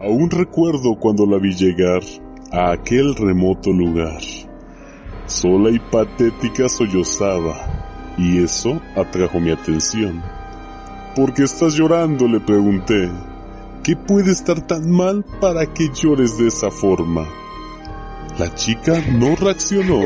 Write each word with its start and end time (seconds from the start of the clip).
Aún 0.00 0.30
recuerdo 0.30 0.96
cuando 1.00 1.24
la 1.24 1.38
vi 1.38 1.54
llegar 1.54 2.02
a 2.52 2.72
aquel 2.72 3.14
remoto 3.14 3.72
lugar. 3.72 4.20
Sola 5.26 5.70
y 5.70 5.78
patética 5.78 6.68
sollozaba, 6.68 8.14
y 8.18 8.42
eso 8.42 8.80
atrajo 8.94 9.40
mi 9.40 9.50
atención. 9.50 10.22
¿Por 11.14 11.32
qué 11.32 11.44
estás 11.44 11.74
llorando? 11.74 12.28
le 12.28 12.40
pregunté. 12.40 13.10
¿Qué 13.82 13.96
puede 13.96 14.32
estar 14.32 14.60
tan 14.66 14.90
mal 14.90 15.24
para 15.40 15.72
que 15.72 15.88
llores 15.88 16.36
de 16.36 16.48
esa 16.48 16.70
forma? 16.70 17.26
La 18.38 18.54
chica 18.54 19.00
no 19.12 19.34
reaccionó, 19.34 20.02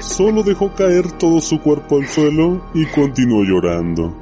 solo 0.00 0.42
dejó 0.44 0.72
caer 0.74 1.12
todo 1.12 1.40
su 1.40 1.60
cuerpo 1.60 1.98
al 1.98 2.06
suelo 2.06 2.64
y 2.72 2.86
continuó 2.86 3.44
llorando. 3.44 4.16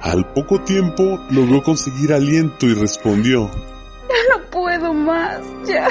Al 0.00 0.32
poco 0.32 0.60
tiempo 0.62 1.20
logró 1.30 1.62
conseguir 1.62 2.12
aliento 2.12 2.66
y 2.66 2.74
respondió. 2.74 3.48
No 4.72 4.78
puedo 4.78 4.94
más, 4.94 5.42
ya. 5.66 5.86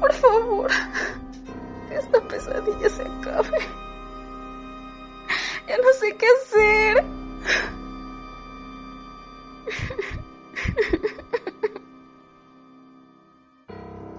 Por 0.00 0.12
favor, 0.14 0.70
que 1.88 1.94
esta 1.94 2.20
pesadilla 2.26 2.88
se 2.88 3.02
acabe. 3.02 3.58
Ya 5.68 5.76
no 5.78 5.92
sé 6.00 6.16
qué 6.18 6.26
hacer. 6.42 7.04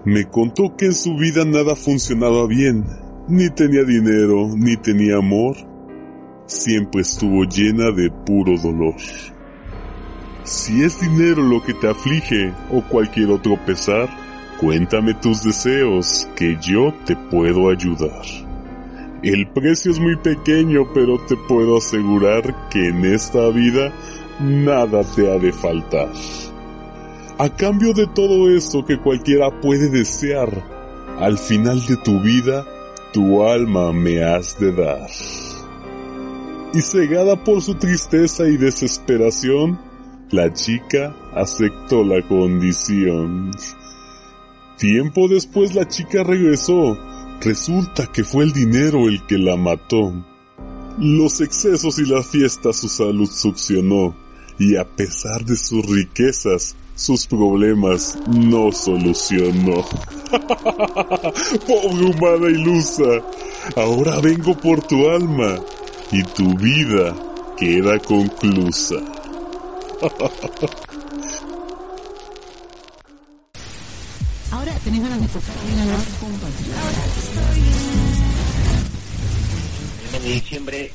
Me 0.06 0.30
contó 0.30 0.74
que 0.76 0.86
en 0.86 0.94
su 0.94 1.16
vida 1.16 1.44
nada 1.44 1.76
funcionaba 1.76 2.46
bien, 2.46 2.86
ni 3.28 3.50
tenía 3.50 3.84
dinero, 3.84 4.48
ni 4.56 4.78
tenía 4.78 5.18
amor. 5.18 5.56
Siempre 6.46 7.02
estuvo 7.02 7.44
llena 7.44 7.90
de 7.90 8.10
puro 8.24 8.56
dolor. 8.58 8.94
Si 10.44 10.84
es 10.84 11.00
dinero 11.00 11.42
lo 11.42 11.62
que 11.62 11.72
te 11.72 11.88
aflige 11.88 12.52
o 12.70 12.82
cualquier 12.82 13.30
otro 13.30 13.56
pesar, 13.64 14.10
cuéntame 14.60 15.14
tus 15.14 15.42
deseos, 15.42 16.28
que 16.36 16.58
yo 16.60 16.92
te 17.06 17.16
puedo 17.16 17.70
ayudar. 17.70 18.22
El 19.22 19.48
precio 19.48 19.90
es 19.90 19.98
muy 19.98 20.16
pequeño, 20.16 20.92
pero 20.92 21.18
te 21.26 21.34
puedo 21.48 21.78
asegurar 21.78 22.68
que 22.68 22.88
en 22.88 23.06
esta 23.06 23.48
vida 23.48 23.90
nada 24.38 25.02
te 25.16 25.32
ha 25.32 25.38
de 25.38 25.50
faltar. 25.50 26.10
A 27.38 27.48
cambio 27.48 27.94
de 27.94 28.06
todo 28.06 28.50
esto 28.50 28.84
que 28.84 28.98
cualquiera 28.98 29.48
puede 29.62 29.88
desear, 29.88 30.50
al 31.20 31.38
final 31.38 31.80
de 31.86 31.96
tu 31.96 32.20
vida, 32.20 32.66
tu 33.14 33.46
alma 33.46 33.92
me 33.94 34.22
has 34.22 34.58
de 34.60 34.72
dar. 34.72 35.08
Y 36.74 36.82
cegada 36.82 37.42
por 37.42 37.62
su 37.62 37.76
tristeza 37.76 38.46
y 38.46 38.58
desesperación, 38.58 39.78
la 40.34 40.52
chica 40.52 41.14
aceptó 41.32 42.02
la 42.02 42.20
condición. 42.26 43.52
Tiempo 44.76 45.28
después 45.28 45.76
la 45.76 45.86
chica 45.86 46.24
regresó. 46.24 46.98
Resulta 47.40 48.08
que 48.08 48.24
fue 48.24 48.44
el 48.44 48.52
dinero 48.52 49.08
el 49.08 49.24
que 49.26 49.38
la 49.38 49.56
mató. 49.56 50.12
Los 50.98 51.40
excesos 51.40 52.00
y 52.00 52.06
las 52.06 52.26
fiestas 52.26 52.76
su 52.76 52.88
salud 52.88 53.30
succionó, 53.30 54.14
y 54.58 54.76
a 54.76 54.84
pesar 54.84 55.44
de 55.44 55.56
sus 55.56 55.86
riquezas, 55.86 56.74
sus 56.96 57.26
problemas 57.28 58.18
no 58.26 58.72
solucionó. 58.72 59.84
Pobre 61.66 62.04
humana 62.06 62.48
ilusa, 62.48 63.22
ahora 63.76 64.20
vengo 64.20 64.56
por 64.56 64.82
tu 64.82 65.08
alma, 65.08 65.60
y 66.10 66.22
tu 66.22 66.56
vida 66.56 67.14
queda 67.56 67.98
conclusa. 68.00 68.96
Ahora 70.04 70.12
tenés 74.84 75.00
ganas 75.00 75.16
de 75.18 75.28
tocar 75.28 75.56
una 75.64 75.84
El 80.04 80.12
mes 80.12 80.22
de 80.22 80.28
diciembre 80.28 80.92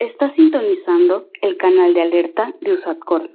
Está 0.00 0.34
sintonizando 0.34 1.28
el 1.40 1.56
canal 1.56 1.94
de 1.94 2.02
alerta 2.02 2.52
de 2.60 2.72
USATCOR. 2.72 3.30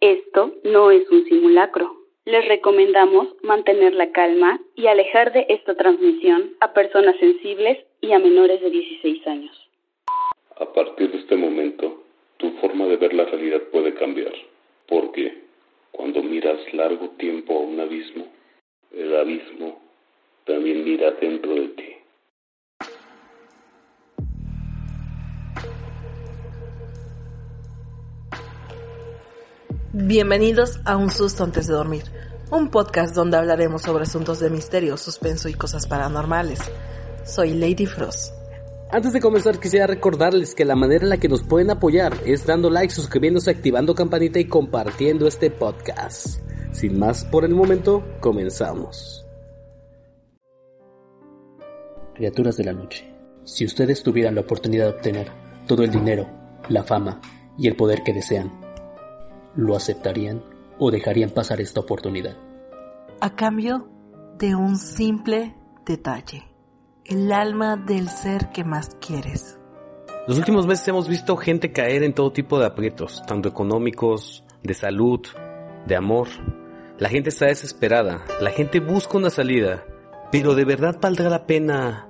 Esto 0.00 0.52
no 0.64 0.90
es 0.90 1.08
un 1.10 1.24
simulacro. 1.24 1.99
Les 2.30 2.46
recomendamos 2.46 3.26
mantener 3.42 3.92
la 3.94 4.12
calma 4.12 4.60
y 4.76 4.86
alejar 4.86 5.32
de 5.32 5.46
esta 5.48 5.74
transmisión 5.74 6.54
a 6.60 6.72
personas 6.72 7.16
sensibles 7.18 7.78
y 8.00 8.12
a 8.12 8.20
menores 8.20 8.60
de 8.60 8.70
16 8.70 9.26
años. 9.26 9.68
A 10.60 10.72
partir 10.72 11.10
de 11.10 11.18
este 11.18 11.34
momento, 11.34 12.04
tu 12.36 12.52
forma 12.60 12.86
de 12.86 12.98
ver 12.98 13.14
la 13.14 13.24
realidad 13.24 13.62
puede 13.72 13.94
cambiar, 13.94 14.32
porque 14.86 15.38
cuando 15.90 16.22
miras 16.22 16.60
largo 16.72 17.08
tiempo 17.18 17.56
a 17.56 17.62
un 17.62 17.80
abismo, 17.80 18.28
el 18.92 19.16
abismo 19.16 19.80
también 20.44 20.84
mira 20.84 21.10
dentro 21.20 21.52
de 21.52 21.68
ti. 21.70 21.90
Bienvenidos 29.92 30.80
a 30.86 30.96
Un 30.96 31.10
Susto 31.10 31.42
antes 31.42 31.66
de 31.66 31.74
dormir, 31.74 32.04
un 32.50 32.68
podcast 32.68 33.14
donde 33.14 33.36
hablaremos 33.36 33.82
sobre 33.82 34.02
asuntos 34.02 34.40
de 34.40 34.50
misterio, 34.50 34.96
suspenso 34.96 35.48
y 35.48 35.54
cosas 35.54 35.86
paranormales. 35.86 36.58
Soy 37.24 37.54
Lady 37.54 37.86
Frost. 37.86 38.34
Antes 38.90 39.12
de 39.12 39.20
comenzar 39.20 39.60
quisiera 39.60 39.86
recordarles 39.86 40.54
que 40.56 40.64
la 40.64 40.74
manera 40.74 41.04
en 41.04 41.10
la 41.10 41.18
que 41.18 41.28
nos 41.28 41.44
pueden 41.44 41.70
apoyar 41.70 42.12
es 42.26 42.44
dando 42.44 42.68
like, 42.68 42.92
suscribiéndose, 42.92 43.52
activando 43.52 43.94
campanita 43.94 44.40
y 44.40 44.46
compartiendo 44.46 45.28
este 45.28 45.50
podcast. 45.50 46.40
Sin 46.72 46.98
más 46.98 47.24
por 47.24 47.44
el 47.44 47.54
momento, 47.54 48.04
comenzamos. 48.20 49.24
Criaturas 52.14 52.56
de 52.56 52.64
la 52.64 52.72
noche, 52.72 53.08
si 53.44 53.64
ustedes 53.64 54.02
tuvieran 54.02 54.34
la 54.34 54.40
oportunidad 54.40 54.86
de 54.86 54.90
obtener 54.90 55.28
todo 55.68 55.84
el 55.84 55.90
dinero, 55.92 56.28
la 56.68 56.82
fama 56.82 57.20
y 57.56 57.68
el 57.68 57.76
poder 57.76 58.02
que 58.02 58.12
desean, 58.12 58.50
¿lo 59.54 59.76
aceptarían 59.76 60.42
o 60.80 60.90
dejarían 60.90 61.30
pasar 61.30 61.60
esta 61.60 61.78
oportunidad? 61.78 62.36
A 63.20 63.36
cambio 63.36 63.88
de 64.38 64.56
un 64.56 64.76
simple 64.76 65.54
detalle, 65.84 66.42
el 67.04 67.30
alma 67.30 67.76
del 67.76 68.08
ser 68.08 68.50
que 68.50 68.64
más 68.64 68.96
quieres. 69.00 69.58
Los 70.26 70.38
últimos 70.38 70.66
meses 70.66 70.88
hemos 70.88 71.08
visto 71.08 71.36
gente 71.36 71.72
caer 71.72 72.02
en 72.02 72.14
todo 72.14 72.32
tipo 72.32 72.58
de 72.58 72.66
aprietos, 72.66 73.22
tanto 73.26 73.48
económicos, 73.48 74.44
de 74.62 74.74
salud, 74.74 75.20
de 75.86 75.96
amor. 75.96 76.28
La 76.98 77.08
gente 77.08 77.28
está 77.28 77.46
desesperada, 77.46 78.24
la 78.40 78.50
gente 78.50 78.80
busca 78.80 79.18
una 79.18 79.30
salida, 79.30 79.84
pero 80.32 80.54
¿de 80.54 80.64
verdad 80.64 80.98
valdrá 81.00 81.28
la 81.28 81.46
pena 81.46 82.08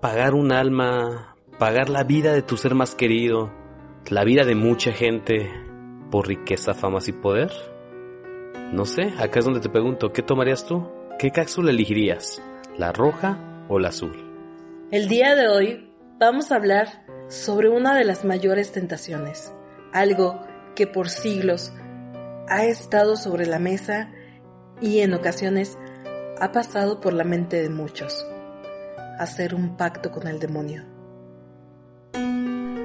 pagar 0.00 0.34
un 0.34 0.52
alma, 0.52 1.36
pagar 1.58 1.90
la 1.90 2.04
vida 2.04 2.32
de 2.32 2.42
tu 2.42 2.56
ser 2.56 2.74
más 2.74 2.94
querido, 2.94 3.52
la 4.08 4.24
vida 4.24 4.44
de 4.44 4.54
mucha 4.54 4.92
gente 4.92 5.50
por 6.10 6.28
riqueza, 6.28 6.74
famas 6.74 7.08
y 7.08 7.12
poder? 7.12 7.71
No 8.72 8.86
sé, 8.86 9.12
acá 9.18 9.40
es 9.40 9.44
donde 9.44 9.60
te 9.60 9.68
pregunto, 9.68 10.14
¿qué 10.14 10.22
tomarías 10.22 10.64
tú? 10.64 10.88
¿Qué 11.18 11.30
cápsula 11.30 11.70
elegirías? 11.70 12.40
¿La 12.78 12.90
roja 12.90 13.66
o 13.68 13.78
la 13.78 13.88
azul? 13.88 14.16
El 14.90 15.10
día 15.10 15.34
de 15.34 15.46
hoy 15.46 15.92
vamos 16.18 16.50
a 16.50 16.56
hablar 16.56 17.04
sobre 17.28 17.68
una 17.68 17.94
de 17.94 18.04
las 18.04 18.24
mayores 18.24 18.72
tentaciones, 18.72 19.52
algo 19.92 20.40
que 20.74 20.86
por 20.86 21.10
siglos 21.10 21.70
ha 22.48 22.64
estado 22.64 23.16
sobre 23.16 23.44
la 23.44 23.58
mesa 23.58 24.10
y 24.80 25.00
en 25.00 25.12
ocasiones 25.12 25.76
ha 26.40 26.50
pasado 26.52 26.98
por 26.98 27.12
la 27.12 27.24
mente 27.24 27.60
de 27.60 27.68
muchos, 27.68 28.26
hacer 29.18 29.54
un 29.54 29.76
pacto 29.76 30.10
con 30.10 30.26
el 30.26 30.38
demonio. 30.38 30.82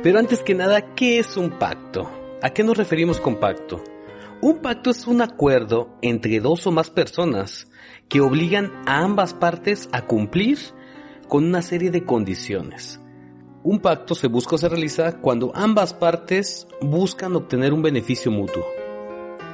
Pero 0.04 0.20
antes 0.20 0.44
que 0.44 0.54
nada, 0.54 0.94
¿qué 0.96 1.20
es 1.20 1.38
un 1.38 1.58
pacto? 1.58 2.12
¿A 2.42 2.50
qué 2.50 2.66
nos 2.66 2.76
referimos 2.76 3.22
con 3.22 3.40
pacto? 3.40 3.82
Un 4.40 4.60
pacto 4.60 4.92
es 4.92 5.08
un 5.08 5.24
acuerdo 5.24 5.98
entre 6.04 6.40
dos 6.40 6.68
o 6.68 6.72
más 6.72 6.92
personas 6.92 7.72
que 8.08 8.22
obligan 8.22 8.72
a 8.86 9.00
ambas 9.00 9.34
partes 9.34 9.90
a 9.92 10.04
cumplir 10.04 10.60
con 11.28 11.44
una 11.44 11.64
serie 11.64 11.90
de 11.90 12.06
condiciones. 12.06 13.02
Un 13.64 13.80
pacto 13.80 14.14
se 14.14 14.28
busca 14.28 14.54
o 14.56 14.58
se 14.60 14.70
realiza 14.70 15.20
cuando 15.22 15.52
ambas 15.56 15.96
partes 15.96 16.68
buscan 16.82 17.36
obtener 17.36 17.74
un 17.74 17.82
beneficio 17.82 18.32
mutuo. 18.32 18.64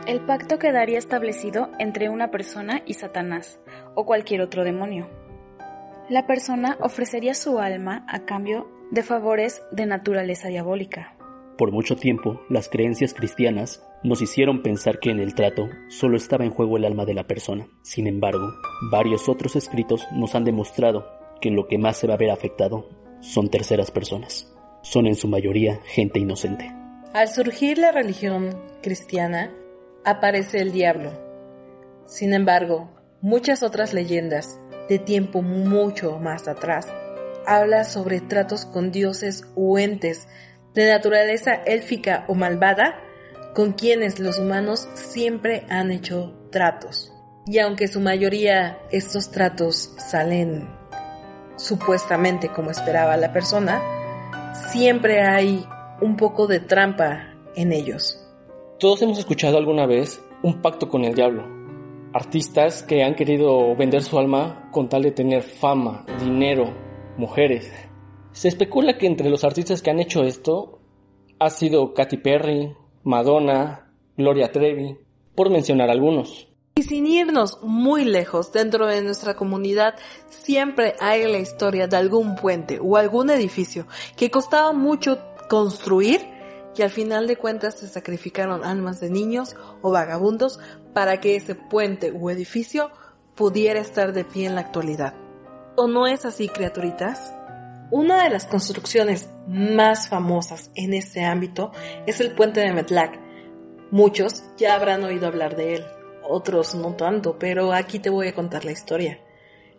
El 0.05 0.19
pacto 0.19 0.59
quedaría 0.59 0.99
establecido 0.99 1.69
entre 1.79 2.09
una 2.09 2.29
persona 2.29 2.81
y 2.85 2.95
Satanás 2.95 3.59
o 3.95 4.05
cualquier 4.05 4.41
otro 4.41 4.65
demonio. 4.65 5.09
La 6.09 6.27
persona 6.27 6.77
ofrecería 6.81 7.35
su 7.35 7.59
alma 7.59 8.05
a 8.09 8.25
cambio 8.25 8.69
de 8.91 9.01
favores 9.01 9.63
de 9.71 9.85
naturaleza 9.85 10.49
diabólica. 10.49 11.15
Por 11.57 11.71
mucho 11.71 11.95
tiempo, 11.95 12.41
las 12.49 12.67
creencias 12.67 13.13
cristianas 13.13 13.83
nos 14.03 14.21
hicieron 14.21 14.63
pensar 14.63 14.99
que 14.99 15.11
en 15.11 15.19
el 15.19 15.35
trato 15.35 15.69
solo 15.87 16.17
estaba 16.17 16.45
en 16.45 16.51
juego 16.51 16.77
el 16.77 16.85
alma 16.85 17.05
de 17.05 17.13
la 17.13 17.27
persona. 17.27 17.67
Sin 17.83 18.07
embargo, 18.07 18.53
varios 18.91 19.29
otros 19.29 19.55
escritos 19.55 20.07
nos 20.11 20.33
han 20.33 20.45
demostrado 20.45 21.07
que 21.41 21.51
lo 21.51 21.67
que 21.67 21.77
más 21.77 21.97
se 21.97 22.07
va 22.07 22.15
a 22.15 22.17
ver 22.17 22.31
afectado 22.31 22.89
son 23.21 23.49
terceras 23.49 23.91
personas. 23.91 24.49
son 24.83 25.07
en 25.07 25.15
su 25.15 25.29
mayoría 25.29 25.79
gente 25.85 26.19
inocente. 26.19 26.69
Al 27.13 27.29
surgir 27.29 27.77
la 27.77 27.93
religión 27.93 28.53
cristiana, 28.81 29.49
aparece 30.03 30.59
el 30.59 30.73
diablo. 30.73 31.11
Sin 32.05 32.33
embargo, 32.33 32.89
muchas 33.21 33.63
otras 33.63 33.93
leyendas 33.93 34.59
de 34.89 34.99
tiempo 34.99 35.41
mucho 35.41 36.19
más 36.19 36.49
atrás 36.49 36.93
habla 37.45 37.85
sobre 37.85 38.19
tratos 38.19 38.65
con 38.65 38.91
dioses 38.91 39.47
u 39.55 39.77
entes 39.77 40.27
de 40.73 40.89
naturaleza 40.89 41.53
élfica 41.65 42.25
o 42.27 42.35
malvada 42.35 42.99
con 43.53 43.73
quienes 43.73 44.19
los 44.19 44.39
humanos 44.39 44.87
siempre 44.93 45.65
han 45.69 45.91
hecho 45.91 46.33
tratos. 46.51 47.13
Y 47.45 47.59
aunque 47.59 47.87
su 47.87 47.99
mayoría 47.99 48.79
estos 48.91 49.31
tratos 49.31 49.93
salen 49.97 50.69
supuestamente 51.55 52.49
como 52.49 52.71
esperaba 52.71 53.17
la 53.17 53.31
persona, 53.31 53.81
siempre 54.71 55.21
hay 55.21 55.65
un 56.01 56.17
poco 56.17 56.47
de 56.47 56.59
trampa 56.59 57.33
en 57.55 57.71
ellos. 57.71 58.19
Todos 58.79 59.01
hemos 59.01 59.19
escuchado 59.19 59.57
alguna 59.57 59.85
vez 59.85 60.21
un 60.41 60.61
pacto 60.61 60.89
con 60.89 61.05
el 61.05 61.13
diablo. 61.13 61.47
Artistas 62.13 62.83
que 62.83 63.03
han 63.03 63.15
querido 63.15 63.75
vender 63.75 64.03
su 64.03 64.17
alma 64.19 64.69
con 64.71 64.89
tal 64.89 65.03
de 65.03 65.11
tener 65.11 65.41
fama, 65.41 66.05
dinero, 66.19 66.73
mujeres. 67.17 67.71
Se 68.33 68.47
especula 68.47 68.97
que 68.97 69.05
entre 69.05 69.29
los 69.29 69.43
artistas 69.43 69.81
que 69.81 69.91
han 69.91 69.99
hecho 69.99 70.23
esto 70.23 70.79
ha 71.39 71.49
sido 71.49 71.93
Katy 71.93 72.17
Perry, 72.17 72.75
Madonna, 73.03 73.91
Gloria 74.17 74.51
Trevi, 74.51 74.97
por 75.35 75.51
mencionar 75.51 75.89
algunos. 75.89 76.47
Y 76.75 76.83
sin 76.83 77.05
irnos 77.05 77.59
muy 77.61 78.03
lejos, 78.03 78.51
dentro 78.51 78.87
de 78.87 79.03
nuestra 79.03 79.35
comunidad 79.35 79.93
siempre 80.29 80.95
hay 80.99 81.31
la 81.31 81.37
historia 81.37 81.87
de 81.87 81.97
algún 81.97 82.35
puente 82.35 82.79
o 82.81 82.97
algún 82.97 83.29
edificio 83.29 83.85
que 84.17 84.31
costaba 84.31 84.73
mucho 84.73 85.19
construir 85.47 86.21
y 86.75 86.81
al 86.81 86.89
final 86.89 87.27
de 87.27 87.35
cuentas 87.35 87.77
se 87.77 87.87
sacrificaron 87.87 88.63
almas 88.63 88.99
de 88.99 89.11
niños 89.11 89.55
o 89.83 89.91
vagabundos 89.91 90.59
para 90.95 91.19
que 91.19 91.35
ese 91.35 91.53
puente 91.53 92.11
o 92.11 92.31
edificio 92.31 92.89
pudiera 93.35 93.79
estar 93.79 94.11
de 94.11 94.25
pie 94.25 94.47
en 94.47 94.55
la 94.55 94.61
actualidad. 94.61 95.13
¿O 95.75 95.87
no 95.87 96.07
es 96.07 96.25
así, 96.25 96.49
criaturitas? 96.49 97.35
Una 97.91 98.23
de 98.23 98.29
las 98.29 98.45
construcciones 98.45 99.29
más 99.47 100.09
famosas 100.09 100.71
en 100.75 100.93
este 100.93 101.23
ámbito 101.23 101.71
es 102.07 102.21
el 102.21 102.33
puente 102.33 102.61
de 102.61 102.73
Metlac. 102.73 103.19
Muchos 103.91 104.43
ya 104.57 104.75
habrán 104.75 105.03
oído 105.03 105.27
hablar 105.27 105.55
de 105.55 105.75
él, 105.75 105.85
otros 106.27 106.73
no 106.75 106.95
tanto, 106.95 107.37
pero 107.37 107.73
aquí 107.73 107.99
te 107.99 108.09
voy 108.09 108.29
a 108.29 108.33
contar 108.33 108.65
la 108.65 108.71
historia. 108.71 109.19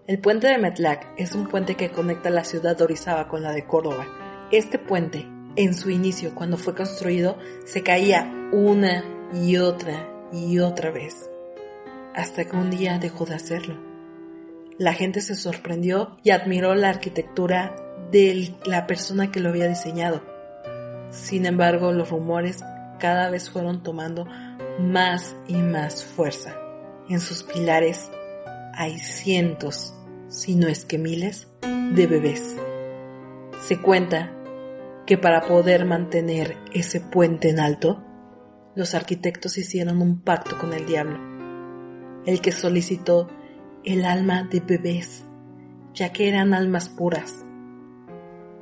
El 0.06 0.20
puente 0.20 0.46
de 0.46 0.58
Metlac 0.58 1.14
es 1.16 1.34
un 1.34 1.48
puente 1.48 1.76
que 1.76 1.90
conecta 1.90 2.30
la 2.30 2.44
ciudad 2.44 2.76
de 2.76 2.84
Orizaba 2.84 3.26
con 3.26 3.42
la 3.42 3.52
de 3.52 3.66
Córdoba. 3.66 4.06
Este 4.52 4.78
puente, 4.78 5.26
en 5.56 5.74
su 5.74 5.90
inicio, 5.90 6.34
cuando 6.34 6.56
fue 6.56 6.74
construido, 6.74 7.38
se 7.64 7.82
caía 7.82 8.30
una 8.52 9.02
y 9.32 9.56
otra 9.56 10.08
y 10.32 10.58
otra 10.58 10.90
vez, 10.90 11.28
hasta 12.14 12.44
que 12.44 12.56
un 12.56 12.70
día 12.70 12.98
dejó 12.98 13.24
de 13.24 13.34
hacerlo. 13.34 13.76
La 14.78 14.92
gente 14.92 15.20
se 15.20 15.34
sorprendió 15.34 16.18
y 16.22 16.30
admiró 16.30 16.74
la 16.74 16.90
arquitectura 16.90 17.74
de 18.14 18.54
la 18.64 18.86
persona 18.86 19.32
que 19.32 19.40
lo 19.40 19.48
había 19.48 19.66
diseñado. 19.66 20.22
Sin 21.10 21.46
embargo, 21.46 21.90
los 21.90 22.10
rumores 22.10 22.62
cada 23.00 23.28
vez 23.28 23.50
fueron 23.50 23.82
tomando 23.82 24.24
más 24.78 25.34
y 25.48 25.56
más 25.56 26.04
fuerza. 26.04 26.54
En 27.08 27.18
sus 27.18 27.42
pilares 27.42 28.08
hay 28.72 29.00
cientos, 29.00 29.94
si 30.28 30.54
no 30.54 30.68
es 30.68 30.84
que 30.84 30.96
miles, 30.96 31.48
de 31.60 32.06
bebés. 32.06 32.54
Se 33.60 33.80
cuenta 33.80 34.32
que 35.06 35.18
para 35.18 35.40
poder 35.40 35.84
mantener 35.84 36.56
ese 36.72 37.00
puente 37.00 37.50
en 37.50 37.58
alto, 37.58 38.00
los 38.76 38.94
arquitectos 38.94 39.58
hicieron 39.58 40.00
un 40.00 40.20
pacto 40.20 40.56
con 40.56 40.72
el 40.72 40.86
diablo, 40.86 41.18
el 42.26 42.40
que 42.40 42.52
solicitó 42.52 43.28
el 43.82 44.04
alma 44.04 44.44
de 44.44 44.60
bebés, 44.60 45.24
ya 45.94 46.12
que 46.12 46.28
eran 46.28 46.54
almas 46.54 46.88
puras. 46.88 47.43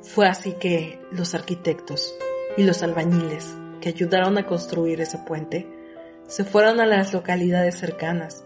Fue 0.03 0.27
así 0.27 0.53
que 0.59 0.99
los 1.11 1.33
arquitectos 1.33 2.13
y 2.57 2.63
los 2.63 2.83
albañiles 2.83 3.55
que 3.79 3.89
ayudaron 3.89 4.37
a 4.37 4.45
construir 4.45 4.99
ese 4.99 5.17
puente 5.17 5.67
se 6.27 6.43
fueron 6.43 6.81
a 6.81 6.85
las 6.85 7.13
localidades 7.13 7.79
cercanas 7.79 8.45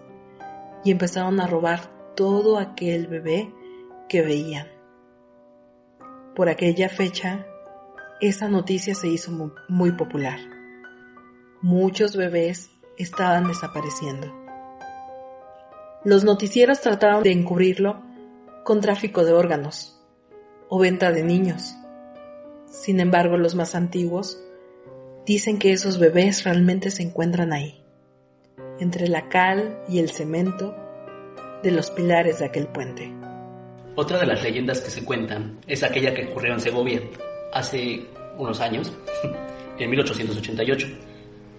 y 0.83 0.91
empezaron 0.91 1.41
a 1.41 1.47
robar 1.47 2.13
todo 2.15 2.59
aquel 2.59 3.07
bebé 3.07 3.51
que 4.07 4.21
veían. 4.21 4.67
Por 6.35 6.47
aquella 6.47 6.89
fecha, 6.89 7.47
esa 8.21 8.47
noticia 8.47 8.93
se 8.93 9.07
hizo 9.07 9.31
muy, 9.67 9.91
popular. 9.93 10.39
Muchos 11.63 12.15
bebés 12.15 12.69
estaban 12.97 13.47
desapareciendo. 13.47 14.31
Los 16.03 16.23
noticieros 16.23 16.81
trataron 16.81 17.23
de 17.23 17.31
encubrirlo 17.31 18.03
con 18.63 18.79
tráfico 18.79 19.25
de 19.25 19.33
órganos 19.33 19.96
o 20.69 20.79
venta 20.79 21.11
de 21.11 21.23
niños. 21.23 21.75
Sin 22.65 22.99
embargo, 22.99 23.37
los 23.37 23.55
más 23.55 23.75
antiguos 23.75 24.39
dicen 25.25 25.59
que 25.59 25.71
esos 25.71 25.99
bebés 25.99 26.43
realmente 26.43 26.91
se 26.91 27.03
encuentran 27.03 27.53
ahí, 27.53 27.83
entre 28.79 29.07
la 29.07 29.29
cal 29.29 29.79
y 29.89 29.99
el 29.99 30.09
cemento 30.09 30.75
de 31.63 31.71
los 31.71 31.91
pilares 31.91 32.39
de 32.39 32.45
aquel 32.45 32.67
puente. 32.67 33.13
Otra 33.95 34.19
de 34.19 34.27
las 34.27 34.43
leyendas 34.43 34.81
que 34.81 34.91
se 34.91 35.03
cuentan 35.03 35.59
es 35.67 35.83
aquella 35.83 36.13
que 36.13 36.25
ocurrió 36.25 36.53
en 36.53 36.59
Segovia 36.59 37.01
hace 37.53 38.05
unos 38.37 38.59
años, 38.59 38.93
en 39.79 39.89
1888. 39.89 40.87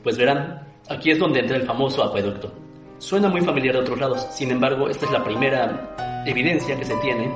Pues 0.02 0.16
verán, 0.16 0.66
aquí 0.88 1.10
es 1.10 1.18
donde 1.18 1.40
entra 1.40 1.56
el 1.56 1.66
famoso 1.66 2.04
acueducto 2.04 2.68
Suena 2.98 3.28
muy 3.28 3.40
familiar 3.42 3.74
de 3.76 3.80
otros 3.82 4.00
lados, 4.00 4.26
sin 4.32 4.50
embargo, 4.50 4.88
esta 4.88 5.06
es 5.06 5.12
la 5.12 5.22
primera 5.22 6.24
evidencia 6.26 6.76
que 6.76 6.84
se 6.84 6.96
tiene, 6.96 7.30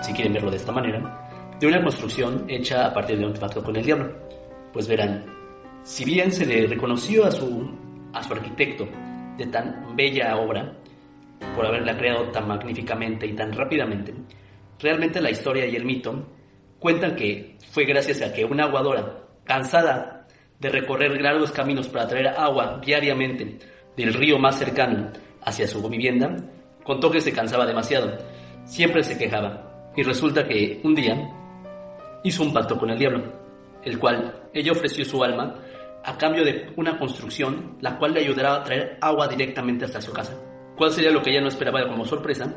si 0.00 0.12
quieren 0.12 0.32
verlo 0.32 0.50
de 0.50 0.56
esta 0.56 0.72
manera, 0.72 1.56
de 1.58 1.66
una 1.66 1.82
construcción 1.82 2.44
hecha 2.48 2.86
a 2.86 2.94
partir 2.94 3.18
de 3.18 3.26
un 3.26 3.34
pacto 3.34 3.62
con 3.62 3.76
el 3.76 3.84
diablo. 3.84 4.12
Pues 4.72 4.88
verán, 4.88 5.24
si 5.82 6.04
bien 6.04 6.32
se 6.32 6.46
le 6.46 6.66
reconoció 6.66 7.26
a 7.26 7.30
su, 7.30 7.70
a 8.12 8.22
su 8.22 8.32
arquitecto 8.32 8.88
de 9.36 9.46
tan 9.46 9.94
bella 9.96 10.36
obra, 10.36 10.72
por 11.54 11.66
haberla 11.66 11.96
creado 11.96 12.30
tan 12.30 12.48
magníficamente 12.48 13.26
y 13.26 13.32
tan 13.32 13.52
rápidamente, 13.52 14.14
realmente 14.78 15.20
la 15.20 15.30
historia 15.30 15.66
y 15.66 15.76
el 15.76 15.84
mito 15.84 16.26
cuentan 16.78 17.14
que 17.14 17.56
fue 17.70 17.84
gracias 17.84 18.22
a 18.22 18.32
que 18.32 18.44
una 18.44 18.64
aguadora, 18.64 19.24
cansada 19.44 20.26
de 20.58 20.68
recorrer 20.68 21.20
largos 21.20 21.52
caminos 21.52 21.88
para 21.88 22.06
traer 22.06 22.28
agua 22.28 22.80
diariamente 22.84 23.58
del 23.96 24.14
río 24.14 24.38
más 24.38 24.58
cercano 24.58 25.10
hacia 25.42 25.66
su 25.66 25.86
vivienda, 25.88 26.36
contó 26.84 27.10
que 27.10 27.20
se 27.20 27.32
cansaba 27.32 27.66
demasiado. 27.66 28.18
Siempre 28.64 29.02
se 29.02 29.18
quejaba. 29.18 29.69
Y 29.96 30.02
resulta 30.02 30.46
que 30.46 30.80
un 30.84 30.94
día 30.94 31.30
hizo 32.22 32.42
un 32.42 32.52
pacto 32.52 32.78
con 32.78 32.90
el 32.90 32.98
diablo, 32.98 33.22
el 33.82 33.98
cual 33.98 34.48
ella 34.52 34.72
ofreció 34.72 35.04
su 35.04 35.22
alma 35.22 35.56
a 36.04 36.16
cambio 36.16 36.44
de 36.44 36.72
una 36.76 36.98
construcción 36.98 37.76
la 37.80 37.98
cual 37.98 38.14
le 38.14 38.20
ayudará 38.20 38.56
a 38.56 38.64
traer 38.64 38.98
agua 39.00 39.28
directamente 39.28 39.84
hasta 39.84 40.00
su 40.00 40.12
casa. 40.12 40.34
¿Cuál 40.76 40.92
sería 40.92 41.10
lo 41.10 41.22
que 41.22 41.30
ella 41.30 41.42
no 41.42 41.48
esperaba 41.48 41.86
como 41.88 42.04
sorpresa? 42.04 42.54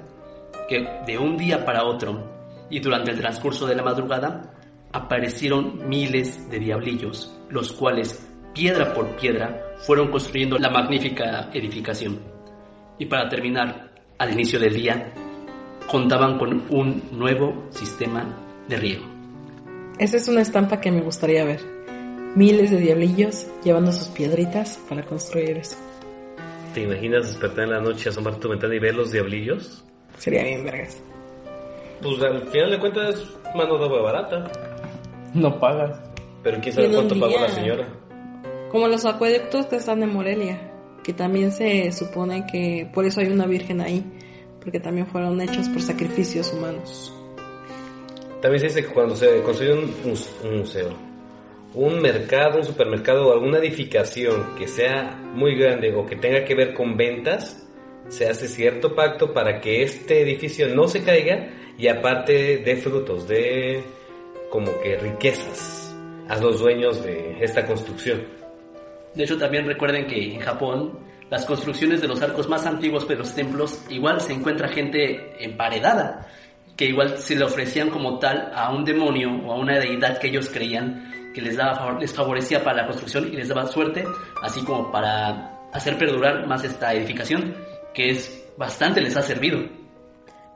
Que 0.70 0.88
de 1.06 1.18
un 1.18 1.38
día 1.38 1.66
para 1.66 1.84
otro 1.84 2.32
y 2.70 2.80
durante 2.80 3.12
el 3.12 3.20
transcurso 3.20 3.68
de 3.68 3.75
la 3.75 3.84
madrugada 3.84 4.54
aparecieron 4.94 5.88
miles 5.90 6.50
de 6.50 6.60
diablillos, 6.60 7.38
los 7.50 7.74
cuales 7.74 8.30
piedra 8.54 8.94
por 8.94 9.16
piedra, 9.16 9.75
fueron 9.78 10.10
construyendo 10.10 10.58
la 10.58 10.70
magnífica 10.70 11.50
edificación. 11.52 12.20
Y 13.00 13.08
para 13.08 13.28
terminar, 13.28 13.92
al 14.20 14.32
inicio 14.32 14.60
del 14.60 14.75
día, 14.75 15.12
contaban 15.90 16.38
con 16.38 16.63
un 16.70 17.04
nuevo 17.12 17.68
sistema 17.72 18.38
de 18.68 18.78
riego. 18.78 19.06
Esa 20.00 20.18
es 20.18 20.28
una 20.28 20.42
estampa 20.42 20.82
que 20.82 20.92
me 20.92 21.02
gustaría 21.02 21.46
ver. 21.46 21.62
Miles 22.36 22.72
de 22.72 22.78
diablillos 22.78 23.48
llevando 23.63 23.92
sus 23.92 24.08
piedritas 24.08 24.80
para 24.90 25.04
construir 25.04 25.58
eso. 25.58 25.78
¿Te 26.74 26.82
imaginas 26.82 27.28
despertar 27.28 27.66
en 27.66 27.72
la 27.72 27.80
noche, 27.80 28.10
asomar 28.10 28.36
tu 28.38 28.50
ventana 28.50 28.74
y 28.74 28.80
ver 28.80 28.96
los 28.96 29.12
diablillos? 29.12 29.84
Sería 30.18 30.44
bien, 30.44 30.63
vergas. 30.63 31.02
Pues 32.02 32.22
al 32.24 32.48
final 32.48 32.72
de 32.72 32.80
cuentas, 32.80 33.24
mano 33.56 33.78
de 33.78 33.86
obra 33.86 34.02
barata. 34.02 34.52
No 35.36 35.60
pagas. 35.60 36.00
Pero 36.42 36.60
quién 36.60 36.74
sabe 36.74 36.90
cuánto 36.90 37.20
pagó 37.20 37.40
la 37.40 37.50
señora. 37.50 37.88
Como 38.72 38.88
los 38.88 39.06
acueductos 39.06 39.68
que 39.68 39.75
están 39.75 40.02
en 40.02 40.12
Morelia, 40.12 40.72
que 41.04 41.13
también 41.13 41.52
se 41.52 41.92
supone 41.92 42.46
que 42.52 42.90
por 42.92 43.06
eso 43.06 43.22
hay 43.22 43.28
una 43.28 43.46
virgen 43.46 43.80
ahí, 43.82 44.04
porque 44.63 44.79
también 44.79 45.08
fueron 45.08 45.39
hechos 45.41 45.67
por 45.70 45.82
sacrificios 45.82 46.53
humanos. 46.53 47.13
También 48.41 48.62
se 48.62 48.67
dice 48.67 48.88
que 48.88 48.93
cuando 48.93 49.15
se 49.15 49.41
construye 49.41 49.74
un, 49.74 50.58
museo, 50.58 50.93
un 51.74 52.01
mercado, 52.01 52.60
un 52.60 52.65
supermercado 52.65 53.27
o 53.27 53.34
alguna 53.34 53.58
edificación 53.58 54.55
que 54.58 54.67
sea 54.67 55.17
muy 55.34 55.55
grande 55.55 55.93
o 55.93 56.05
que 56.05 56.15
tenga 56.15 56.46
que 56.46 56.55
ver 56.55 56.74
con 56.74 56.96
ventas, 56.96 57.65
se 58.08 58.27
hace 58.27 58.48
cierto 58.48 58.96
pacto 58.96 59.34
para 59.34 59.60
que 59.60 59.84
este 59.84 60.22
edificio 60.22 60.74
no 60.74 60.88
se 60.88 61.03
caiga 61.03 61.50
y 61.77 61.88
aparte 61.88 62.58
de 62.58 62.75
frutos, 62.77 63.27
de 63.27 63.84
como 64.50 64.79
que 64.82 64.98
riquezas 64.98 65.96
a 66.29 66.38
los 66.38 66.60
dueños 66.60 67.03
de 67.03 67.38
esta 67.41 67.65
construcción. 67.65 68.24
De 69.15 69.24
hecho, 69.24 69.38
también 69.38 69.65
recuerden 69.65 70.08
que 70.08 70.34
en 70.34 70.39
Japón 70.39 71.00
las 71.34 71.48
construcciones 71.48 72.00
de 72.00 72.08
los 72.08 72.22
arcos 72.22 72.48
más 72.48 72.63
antiguos 72.68 73.08
de 73.08 73.16
los 73.16 73.34
templos 73.34 73.84
igual 73.90 74.22
se 74.22 74.34
encuentra 74.34 74.68
gente 74.68 75.44
emparedada, 75.44 76.28
que 76.78 76.86
igual 76.86 77.18
se 77.18 77.36
le 77.36 77.44
ofrecían 77.44 77.90
como 77.90 78.20
tal 78.20 78.52
a 78.54 78.72
un 78.72 78.86
demonio 78.86 79.32
o 79.44 79.52
a 79.52 79.56
una 79.56 79.80
deidad 79.80 80.20
que 80.20 80.28
ellos 80.28 80.52
creían 80.54 81.32
que 81.34 81.42
les 81.42 81.58
daba 81.58 81.98
les 82.00 82.13
favorecía 82.13 82.63
para 82.63 82.84
la 82.84 82.88
construcción 82.88 83.34
y 83.34 83.36
les 83.36 83.48
daba 83.48 83.66
suerte, 83.66 84.04
así 84.44 84.62
como 84.62 84.92
para 84.92 85.70
hacer 85.74 85.98
perdurar 85.98 86.46
más 86.46 86.63
esta 86.66 86.94
edificación, 86.94 87.56
que 87.96 88.12
es 88.12 88.46
bastante 88.56 89.02
les 89.02 89.18
ha 89.18 89.24
servido. 89.24 89.58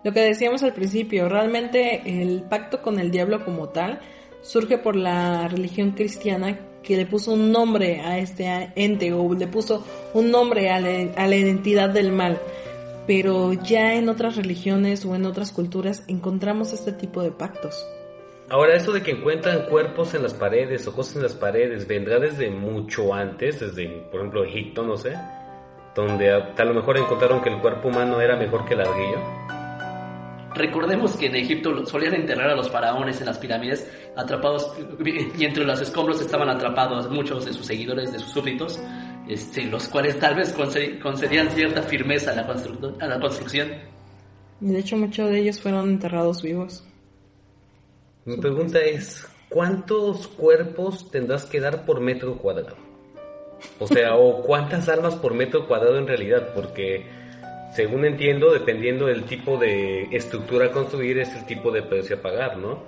Lo 0.04 0.14
que 0.14 0.20
decíamos 0.20 0.62
al 0.62 0.74
principio, 0.74 1.28
realmente 1.28 2.04
el 2.22 2.44
pacto 2.44 2.84
con 2.84 3.00
el 3.00 3.10
diablo 3.10 3.44
como 3.44 3.70
tal 3.70 4.00
surge 4.44 4.78
por 4.78 4.96
la 4.96 5.48
religión 5.48 5.94
cristiana 5.94 6.60
que 6.84 6.96
le 6.96 7.06
puso 7.06 7.34
un 7.34 7.52
nombre 7.52 8.02
a 8.02 8.18
este 8.18 8.72
ente 8.76 9.14
o 9.14 9.34
le 9.34 9.48
puso 9.48 9.86
un 10.14 10.32
nombre 10.32 10.70
a 10.72 10.80
la, 10.80 11.12
a 11.16 11.28
la 11.28 11.36
identidad 11.36 11.90
del 11.90 12.12
mal. 12.12 12.40
Pero 13.06 13.54
ya 13.54 13.96
en 13.96 14.10
otras 14.10 14.36
religiones 14.36 15.06
o 15.06 15.16
en 15.16 15.26
otras 15.26 15.52
culturas 15.52 16.04
encontramos 16.08 16.74
este 16.74 16.92
tipo 16.92 17.22
de 17.22 17.32
pactos. 17.32 17.88
Ahora, 18.50 18.76
esto 18.76 18.94
de 18.94 19.02
que 19.04 19.12
encuentran 19.12 19.66
cuerpos 19.70 20.14
en 20.14 20.24
las 20.24 20.34
paredes 20.34 20.88
o 20.88 20.94
cosas 20.94 21.18
en 21.18 21.24
las 21.24 21.34
paredes, 21.34 21.86
vendrá 21.86 22.18
desde 22.18 22.50
mucho 22.50 23.14
antes, 23.14 23.60
desde, 23.60 23.88
por 24.10 24.22
ejemplo, 24.22 24.46
Egipto, 24.46 24.84
no 24.84 24.96
sé, 24.96 25.16
donde 25.94 26.32
a, 26.32 26.54
a 26.58 26.66
lo 26.66 26.74
mejor 26.74 26.98
encontraron 26.98 27.42
que 27.42 27.50
el 27.50 27.60
cuerpo 27.60 27.90
humano 27.90 28.22
era 28.22 28.38
mejor 28.38 28.66
que 28.66 28.74
el 28.74 28.80
ladrillo. 28.80 29.20
Recordemos 30.58 31.16
que 31.16 31.28
en 31.28 31.36
Egipto 31.36 31.86
solían 31.86 32.16
enterrar 32.16 32.50
a 32.50 32.56
los 32.56 32.70
faraones 32.70 33.20
en 33.20 33.28
las 33.28 33.38
pirámides 33.38 33.90
atrapados 34.16 34.74
y 35.38 35.46
entre 35.46 35.64
los 35.64 35.80
escombros 35.82 36.20
estaban 36.22 36.50
atrapados 36.50 37.10
muchos 37.10 37.46
de 37.46 37.54
sus 37.54 37.66
seguidores, 37.66 38.12
de 38.12 38.20
sus 38.20 38.32
súbditos, 38.32 38.80
este, 39.28 39.66
los 39.66 39.88
cuales 39.88 40.20
tal 40.20 40.36
vez 40.36 40.56
conce- 40.56 41.00
concedían 41.00 41.50
cierta 41.52 41.82
firmeza 41.84 42.32
a 42.32 42.36
la, 42.36 42.48
constru- 42.48 42.96
a 43.02 43.08
la 43.08 43.20
construcción. 43.20 43.70
Y 44.60 44.72
de 44.72 44.80
hecho 44.80 44.98
muchos 44.98 45.30
de 45.30 45.40
ellos 45.40 45.62
fueron 45.62 45.90
enterrados 45.90 46.42
vivos. 46.42 46.84
Mi 48.26 48.38
pregunta 48.38 48.80
es, 48.80 49.28
¿cuántos 49.50 50.28
cuerpos 50.28 51.10
tendrás 51.12 51.46
que 51.46 51.60
dar 51.60 51.86
por 51.86 52.02
metro 52.02 52.38
cuadrado? 52.38 52.76
O 53.80 53.88
sea, 53.88 54.16
o 54.16 54.42
cuántas 54.44 54.88
almas 54.90 55.16
por 55.16 55.34
metro 55.34 55.68
cuadrado 55.68 55.98
en 55.98 56.08
realidad, 56.08 56.50
porque 56.54 57.06
según 57.78 58.04
entiendo, 58.06 58.52
dependiendo 58.52 59.06
del 59.06 59.24
tipo 59.26 59.56
de 59.56 60.08
estructura 60.12 60.66
a 60.66 60.72
construir, 60.72 61.20
es 61.20 61.36
el 61.36 61.46
tipo 61.46 61.70
de 61.70 61.84
precio 61.84 62.16
a 62.16 62.22
pagar, 62.24 62.58
¿no? 62.58 62.82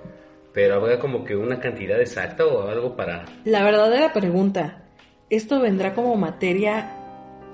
Pero 0.51 0.77
habrá 0.77 0.97
como 0.97 1.23
que 1.23 1.35
una 1.35 1.59
cantidad 1.59 2.01
exacta 2.01 2.43
o 2.43 2.67
algo 2.67 2.95
para... 2.95 3.23
La 3.45 3.63
verdadera 3.63 4.11
pregunta, 4.11 4.81
¿esto 5.29 5.59
vendrá 5.59 5.93
como 5.93 6.15
materia 6.15 6.91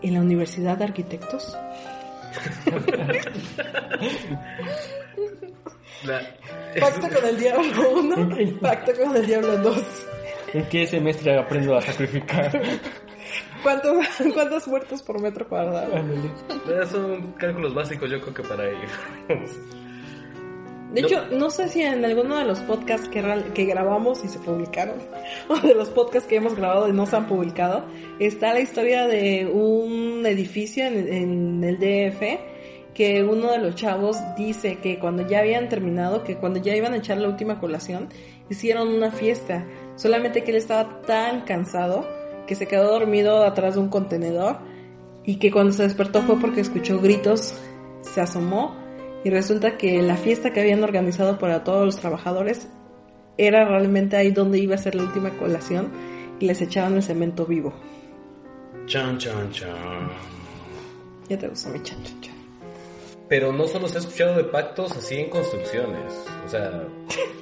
en 0.01 0.13
la 0.13 0.21
Universidad 0.21 0.77
de 0.77 0.85
Arquitectos? 0.85 1.57
Pacto 6.79 7.09
con 7.19 7.25
el 7.27 7.37
diablo 7.37 7.89
1, 7.95 8.59
pacto 8.61 8.93
con 8.93 9.13
el 9.13 9.25
diablo 9.25 9.57
2. 9.57 10.07
¿En 10.53 10.69
qué 10.69 10.87
semestre 10.87 11.37
aprendo 11.37 11.75
a 11.75 11.81
sacrificar? 11.81 12.61
¿Cuántos, 13.65 14.05
¿Cuántos 14.35 14.67
muertos 14.67 15.01
por 15.01 15.19
metro 15.19 15.47
cuadrado? 15.49 15.91
Son 16.91 17.31
cálculos 17.33 17.73
básicos, 17.73 18.09
yo 18.11 18.21
creo 18.21 18.33
que 18.35 18.43
para 18.43 18.69
ellos. 18.69 18.91
De 20.93 21.01
hecho, 21.01 21.25
no 21.31 21.49
sé 21.49 21.67
si 21.67 21.81
en 21.81 22.05
alguno 22.05 22.37
de 22.37 22.45
los 22.45 22.59
podcasts 22.59 23.09
que, 23.09 23.21
real- 23.21 23.51
que 23.53 23.65
grabamos 23.65 24.23
y 24.23 24.27
se 24.27 24.37
publicaron, 24.39 24.95
o 25.49 25.57
de 25.57 25.73
los 25.73 25.89
podcasts 25.89 26.29
que 26.29 26.35
hemos 26.35 26.55
grabado 26.55 26.87
y 26.87 26.93
no 26.93 27.07
se 27.07 27.15
han 27.15 27.27
publicado, 27.27 27.83
está 28.19 28.53
la 28.53 28.59
historia 28.61 29.07
de 29.07 29.45
un 29.51 30.23
edificio 30.27 30.85
en, 30.85 31.11
en 31.11 31.63
el 31.63 31.77
DF 31.79 32.21
que 32.93 33.23
uno 33.23 33.51
de 33.51 33.57
los 33.57 33.75
chavos 33.75 34.15
dice 34.37 34.77
que 34.77 34.99
cuando 34.99 35.27
ya 35.27 35.39
habían 35.39 35.67
terminado, 35.67 36.23
que 36.23 36.37
cuando 36.37 36.61
ya 36.61 36.75
iban 36.77 36.93
a 36.93 36.97
echar 36.97 37.17
la 37.17 37.27
última 37.27 37.59
colación, 37.59 38.07
hicieron 38.49 38.87
una 38.87 39.11
fiesta. 39.11 39.65
Solamente 39.97 40.43
que 40.45 40.51
él 40.51 40.57
estaba 40.57 41.01
tan 41.01 41.41
cansado 41.41 42.07
que 42.47 42.55
se 42.55 42.67
quedó 42.67 42.91
dormido 42.91 43.43
atrás 43.43 43.75
de 43.75 43.81
un 43.81 43.89
contenedor 43.89 44.57
y 45.23 45.37
que 45.37 45.51
cuando 45.51 45.73
se 45.73 45.83
despertó 45.83 46.21
fue 46.21 46.39
porque 46.39 46.61
escuchó 46.61 46.99
gritos, 46.99 47.55
se 48.01 48.21
asomó 48.21 48.75
y 49.23 49.29
resulta 49.29 49.77
que 49.77 50.01
la 50.01 50.17
fiesta 50.17 50.53
que 50.53 50.61
habían 50.61 50.83
organizado 50.83 51.39
para 51.39 51.63
todos 51.63 51.85
los 51.85 51.97
trabajadores 51.97 52.67
era 53.37 53.65
realmente 53.65 54.15
ahí 54.15 54.31
donde 54.31 54.59
iba 54.59 54.75
a 54.75 54.77
ser 54.77 54.95
la 54.95 55.03
última 55.03 55.31
colación 55.31 55.91
y 56.39 56.45
les 56.45 56.61
echaban 56.61 56.95
el 56.95 57.03
cemento 57.03 57.45
vivo. 57.45 57.73
Chan, 58.85 59.17
chan, 59.17 59.49
chan. 59.51 60.09
Ya 61.27 61.37
te 61.37 61.47
gustó 61.47 61.69
mi 61.69 61.81
chan, 61.81 62.03
chan, 62.03 62.21
chan. 62.21 62.34
Pero 63.27 63.51
no 63.51 63.67
solo 63.67 63.87
se 63.87 63.97
ha 63.97 64.01
escuchado 64.01 64.35
de 64.35 64.43
pactos 64.43 64.91
así 64.91 65.15
en 65.15 65.29
construcciones. 65.29 66.13
O 66.45 66.49
sea, 66.49 66.87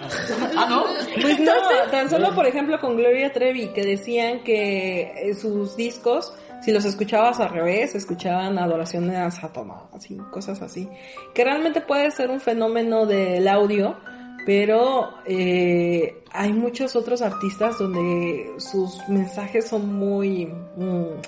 Ah, 0.56 0.68
¿no? 0.70 0.86
Pues 1.22 1.40
no, 1.40 1.52
tan 1.92 2.10
solo 2.10 2.34
por 2.36 2.46
ejemplo 2.46 2.80
con 2.80 2.98
Gloria 2.98 3.32
Trevi 3.32 3.70
que 3.70 3.84
decían 3.84 4.44
que 4.44 5.30
eh, 5.30 5.36
sus 5.36 5.76
discos, 5.76 6.34
si 6.62 6.72
los 6.72 6.86
escuchabas 6.86 7.40
al 7.40 7.50
revés, 7.50 7.96
escuchaban 7.96 8.58
adoraciones 8.58 9.16
a 9.18 9.32
Satanás, 9.32 9.84
así, 9.94 10.18
cosas 10.32 10.62
así. 10.62 10.90
Que 11.34 11.44
realmente 11.44 11.82
puede 11.82 12.12
ser 12.12 12.30
un 12.30 12.40
fenómeno 12.40 13.06
del 13.06 13.48
audio, 13.48 13.98
pero 14.46 15.12
eh, 15.26 16.24
hay 16.32 16.54
muchos 16.54 16.96
otros 16.96 17.22
artistas 17.22 17.78
donde 17.80 18.52
sus 18.58 19.08
mensajes 19.08 19.68
son 19.68 19.94
muy 19.94 20.46
mm, 20.46 21.22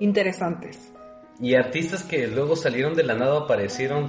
interesantes. 0.00 0.91
Y 1.42 1.56
artistas 1.56 2.04
que 2.04 2.28
luego 2.28 2.54
salieron 2.54 2.94
de 2.94 3.02
la 3.02 3.14
nada 3.14 3.40
aparecieron 3.40 4.06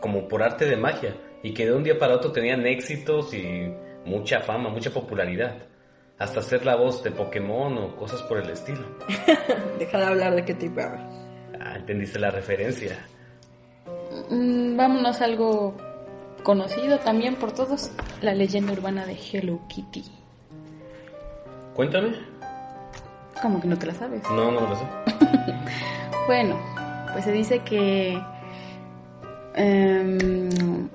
como 0.00 0.26
por 0.26 0.42
arte 0.42 0.64
de 0.66 0.76
magia 0.76 1.14
y 1.40 1.54
que 1.54 1.64
de 1.64 1.72
un 1.72 1.84
día 1.84 1.96
para 1.96 2.16
otro 2.16 2.32
tenían 2.32 2.66
éxitos 2.66 3.32
y 3.32 3.72
mucha 4.04 4.40
fama, 4.40 4.68
mucha 4.68 4.90
popularidad. 4.90 5.54
Hasta 6.18 6.42
ser 6.42 6.66
la 6.66 6.74
voz 6.74 7.04
de 7.04 7.12
Pokémon 7.12 7.78
o 7.78 7.94
cosas 7.94 8.20
por 8.22 8.38
el 8.38 8.50
estilo. 8.50 8.84
Deja 9.78 9.98
de 9.98 10.04
hablar 10.04 10.34
de 10.34 10.44
qué 10.44 10.54
tipo. 10.54 10.74
ver. 10.74 10.98
Ah, 11.60 11.76
entendiste 11.76 12.18
la 12.18 12.32
referencia. 12.32 13.06
Mm, 14.28 14.76
vámonos 14.76 15.20
a 15.20 15.26
algo 15.26 15.76
conocido 16.42 16.98
también 16.98 17.36
por 17.36 17.52
todos, 17.52 17.92
la 18.20 18.34
leyenda 18.34 18.72
urbana 18.72 19.06
de 19.06 19.16
Hello 19.16 19.60
Kitty. 19.68 20.02
Cuéntame. 21.76 22.16
¿Cómo 23.40 23.60
que 23.60 23.68
no 23.68 23.78
te 23.78 23.86
la 23.86 23.94
sabes? 23.94 24.22
No, 24.30 24.50
no 24.50 24.68
lo 24.68 24.74
sé. 24.74 24.84
Bueno, 26.28 26.58
pues 27.14 27.24
se 27.24 27.32
dice 27.32 27.60
que 27.60 28.20
em, 29.54 30.90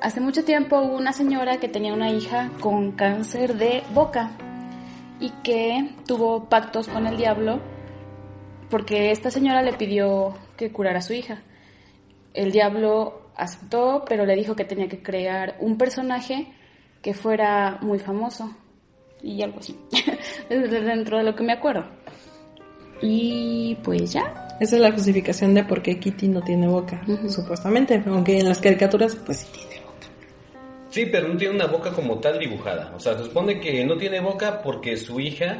hace 0.00 0.22
mucho 0.22 0.42
tiempo 0.42 0.80
hubo 0.80 0.96
una 0.96 1.12
señora 1.12 1.58
que 1.58 1.68
tenía 1.68 1.92
una 1.92 2.10
hija 2.10 2.50
con 2.60 2.92
cáncer 2.92 3.56
de 3.56 3.82
boca 3.92 4.30
y 5.20 5.28
que 5.42 5.90
tuvo 6.06 6.48
pactos 6.48 6.88
con 6.88 7.06
el 7.06 7.18
diablo 7.18 7.60
porque 8.70 9.10
esta 9.10 9.30
señora 9.30 9.60
le 9.60 9.74
pidió 9.74 10.34
que 10.56 10.72
curara 10.72 11.00
a 11.00 11.02
su 11.02 11.12
hija. 11.12 11.42
El 12.32 12.50
diablo 12.50 13.28
aceptó, 13.36 14.06
pero 14.08 14.24
le 14.24 14.34
dijo 14.34 14.56
que 14.56 14.64
tenía 14.64 14.88
que 14.88 15.02
crear 15.02 15.56
un 15.60 15.76
personaje 15.76 16.54
que 17.02 17.12
fuera 17.12 17.80
muy 17.82 17.98
famoso 17.98 18.56
y 19.22 19.42
algo 19.42 19.58
así. 19.58 19.78
Dentro 20.48 21.18
de 21.18 21.24
lo 21.24 21.34
que 21.34 21.44
me 21.44 21.52
acuerdo. 21.52 21.84
Y 23.02 23.76
pues 23.84 24.12
ya, 24.12 24.43
Esa 24.60 24.76
es 24.76 24.80
la 24.82 24.92
justificación 24.92 25.54
de 25.54 25.64
por 25.64 25.82
qué 25.82 25.98
Kitty 25.98 26.28
no 26.28 26.42
tiene 26.42 26.68
boca, 26.68 27.02
supuestamente, 27.28 28.02
aunque 28.06 28.38
en 28.38 28.48
las 28.48 28.58
caricaturas 28.60 29.16
pues 29.26 29.38
sí 29.38 29.46
tiene 29.52 29.84
boca. 29.84 30.06
Sí, 30.90 31.06
pero 31.06 31.28
no 31.28 31.36
tiene 31.36 31.54
una 31.54 31.66
boca 31.66 31.90
como 31.90 32.18
tal 32.20 32.38
dibujada. 32.38 32.92
O 32.96 33.00
sea, 33.00 33.16
se 33.18 33.24
supone 33.24 33.60
que 33.60 33.84
no 33.84 33.96
tiene 33.96 34.20
boca 34.20 34.62
porque 34.62 34.96
su 34.96 35.18
hija 35.18 35.58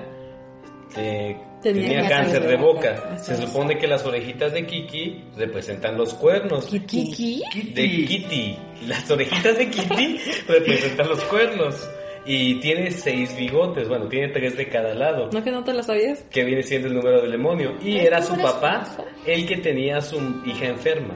eh, 0.96 1.36
Tenía 1.62 1.88
tenía, 1.88 2.08
cáncer 2.08 2.42
de 2.42 2.48
de 2.48 2.56
boca, 2.56 3.18
Se 3.18 3.32
es. 3.32 3.40
supone 3.40 3.78
que 3.78 3.86
las 3.88 4.04
orejitas 4.04 4.52
de 4.52 4.66
Kiki 4.66 5.24
representan 5.36 5.96
los 5.96 6.12
cuernos. 6.14 6.66
Kiki. 6.66 7.42
De 7.74 8.04
Kitty. 8.06 8.58
Las 8.86 9.10
orejitas 9.10 9.56
de 9.56 9.70
Kitty 9.70 10.20
representan 10.48 11.08
los 11.08 11.20
cuernos. 11.24 11.88
Y 12.26 12.58
tiene 12.60 12.90
seis 12.90 13.36
bigotes, 13.36 13.88
bueno, 13.88 14.08
tiene 14.08 14.28
tres 14.28 14.56
de 14.56 14.68
cada 14.68 14.94
lado. 14.94 15.28
¿No 15.32 15.44
que 15.44 15.50
no 15.50 15.62
te 15.62 15.74
lo 15.74 15.82
sabías? 15.82 16.24
Que 16.30 16.42
viene 16.44 16.62
siendo 16.62 16.88
el 16.88 16.94
número 16.94 17.20
del 17.20 17.32
demonio. 17.32 17.74
Y 17.82 17.98
era 17.98 18.20
¿cómo 18.22 18.36
su 18.36 18.42
papá 18.42 18.84
el 19.26 19.46
que 19.46 19.58
tenía 19.58 19.98
a 19.98 20.00
su 20.00 20.16
hija 20.46 20.66
enferma. 20.66 21.14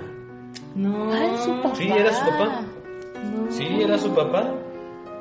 No. 0.74 1.10
Ah, 1.12 1.36
su 1.44 1.50
papá. 1.62 1.74
Sí, 1.76 1.88
era 1.90 2.12
su 2.12 2.24
papá. 2.26 2.62
no. 3.34 3.50
Sí, 3.50 3.66
era 3.82 3.98
su 3.98 4.14
papá. 4.14 4.54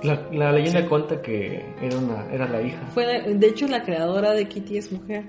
La, 0.03 0.22
la 0.32 0.51
leyenda 0.51 0.88
cuenta 0.88 1.20
que 1.22 1.65
era, 1.82 1.98
una, 1.98 2.32
era 2.32 2.48
la 2.48 2.62
hija. 2.62 2.86
Fue, 2.94 3.06
la- 3.06 3.22
de 3.22 3.48
hecho, 3.48 3.65
la 3.67 3.82
creadora 3.82 4.34
de 4.34 4.48
Kitty 4.48 4.77
es 4.77 4.91
mujer. 4.91 5.24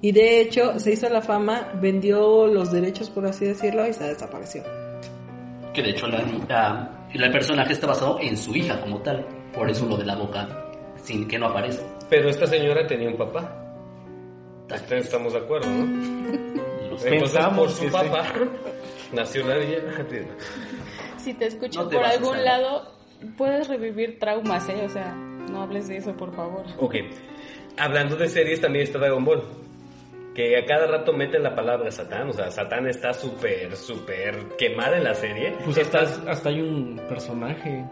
Y 0.00 0.12
de 0.12 0.40
hecho, 0.42 0.78
se 0.78 0.92
hizo 0.92 1.08
la 1.08 1.22
fama, 1.22 1.72
vendió 1.80 2.46
los 2.46 2.70
derechos, 2.70 3.10
por 3.10 3.26
así 3.26 3.46
decirlo, 3.46 3.84
y 3.88 3.92
se 3.94 4.04
desapareció. 4.04 4.62
Que 5.74 5.82
de 5.82 5.90
hecho 5.90 6.06
la, 6.06 6.22
la- 6.48 7.06
el 7.12 7.30
personaje 7.32 7.72
está 7.72 7.86
basado 7.88 8.18
en 8.20 8.36
su 8.36 8.54
hija 8.54 8.80
como 8.80 8.98
tal. 9.00 9.26
Por 9.56 9.70
eso 9.70 9.86
lo 9.86 9.96
de 9.96 10.04
la 10.04 10.14
boca 10.14 10.46
sin 11.06 11.26
que 11.26 11.38
no 11.38 11.46
aparezca. 11.46 11.84
Pero 12.10 12.28
esta 12.28 12.46
señora 12.46 12.86
tenía 12.86 13.08
un 13.08 13.16
papá. 13.16 13.62
Ustedes 14.72 15.06
estamos 15.06 15.32
de 15.32 15.38
acuerdo, 15.38 15.68
¿no? 15.70 15.84
Los 16.90 17.04
Entonces, 17.04 17.10
Pensamos 17.10 17.58
por 17.58 17.70
su 17.70 17.92
papá 17.92 18.24
nació 19.12 19.46
nadie. 19.46 19.82
Si 21.18 21.34
te 21.34 21.46
escucho 21.46 21.82
No 21.82 21.88
te 21.88 21.96
por 21.96 22.04
algún 22.04 22.44
lado, 22.44 22.92
puedes 23.36 23.68
revivir 23.68 24.18
traumas, 24.18 24.68
¿eh? 24.68 24.82
O 24.84 24.88
sea, 24.88 25.12
no 25.14 25.62
hables 25.62 25.88
de 25.88 25.98
eso, 25.98 26.16
por 26.16 26.34
favor. 26.34 26.64
Ok. 26.78 26.96
Hablando 27.78 28.16
de 28.16 28.28
series, 28.28 28.60
también 28.60 28.84
está 28.84 28.98
Dragon 28.98 29.24
Ball. 29.24 29.42
Que 30.34 30.58
a 30.58 30.66
cada 30.66 30.86
rato 30.86 31.12
meten 31.12 31.42
la 31.42 31.54
palabra 31.54 31.90
Satán. 31.90 32.28
O 32.28 32.32
sea, 32.32 32.50
Satán 32.50 32.88
está 32.88 33.12
súper, 33.12 33.74
súper 33.76 34.36
quemada 34.58 34.96
en 34.96 35.04
la 35.04 35.14
serie. 35.14 35.56
Pues 35.64 35.78
hasta, 35.78 36.00
hasta 36.30 36.48
hay 36.48 36.60
un 36.60 37.00
personaje. 37.08 37.84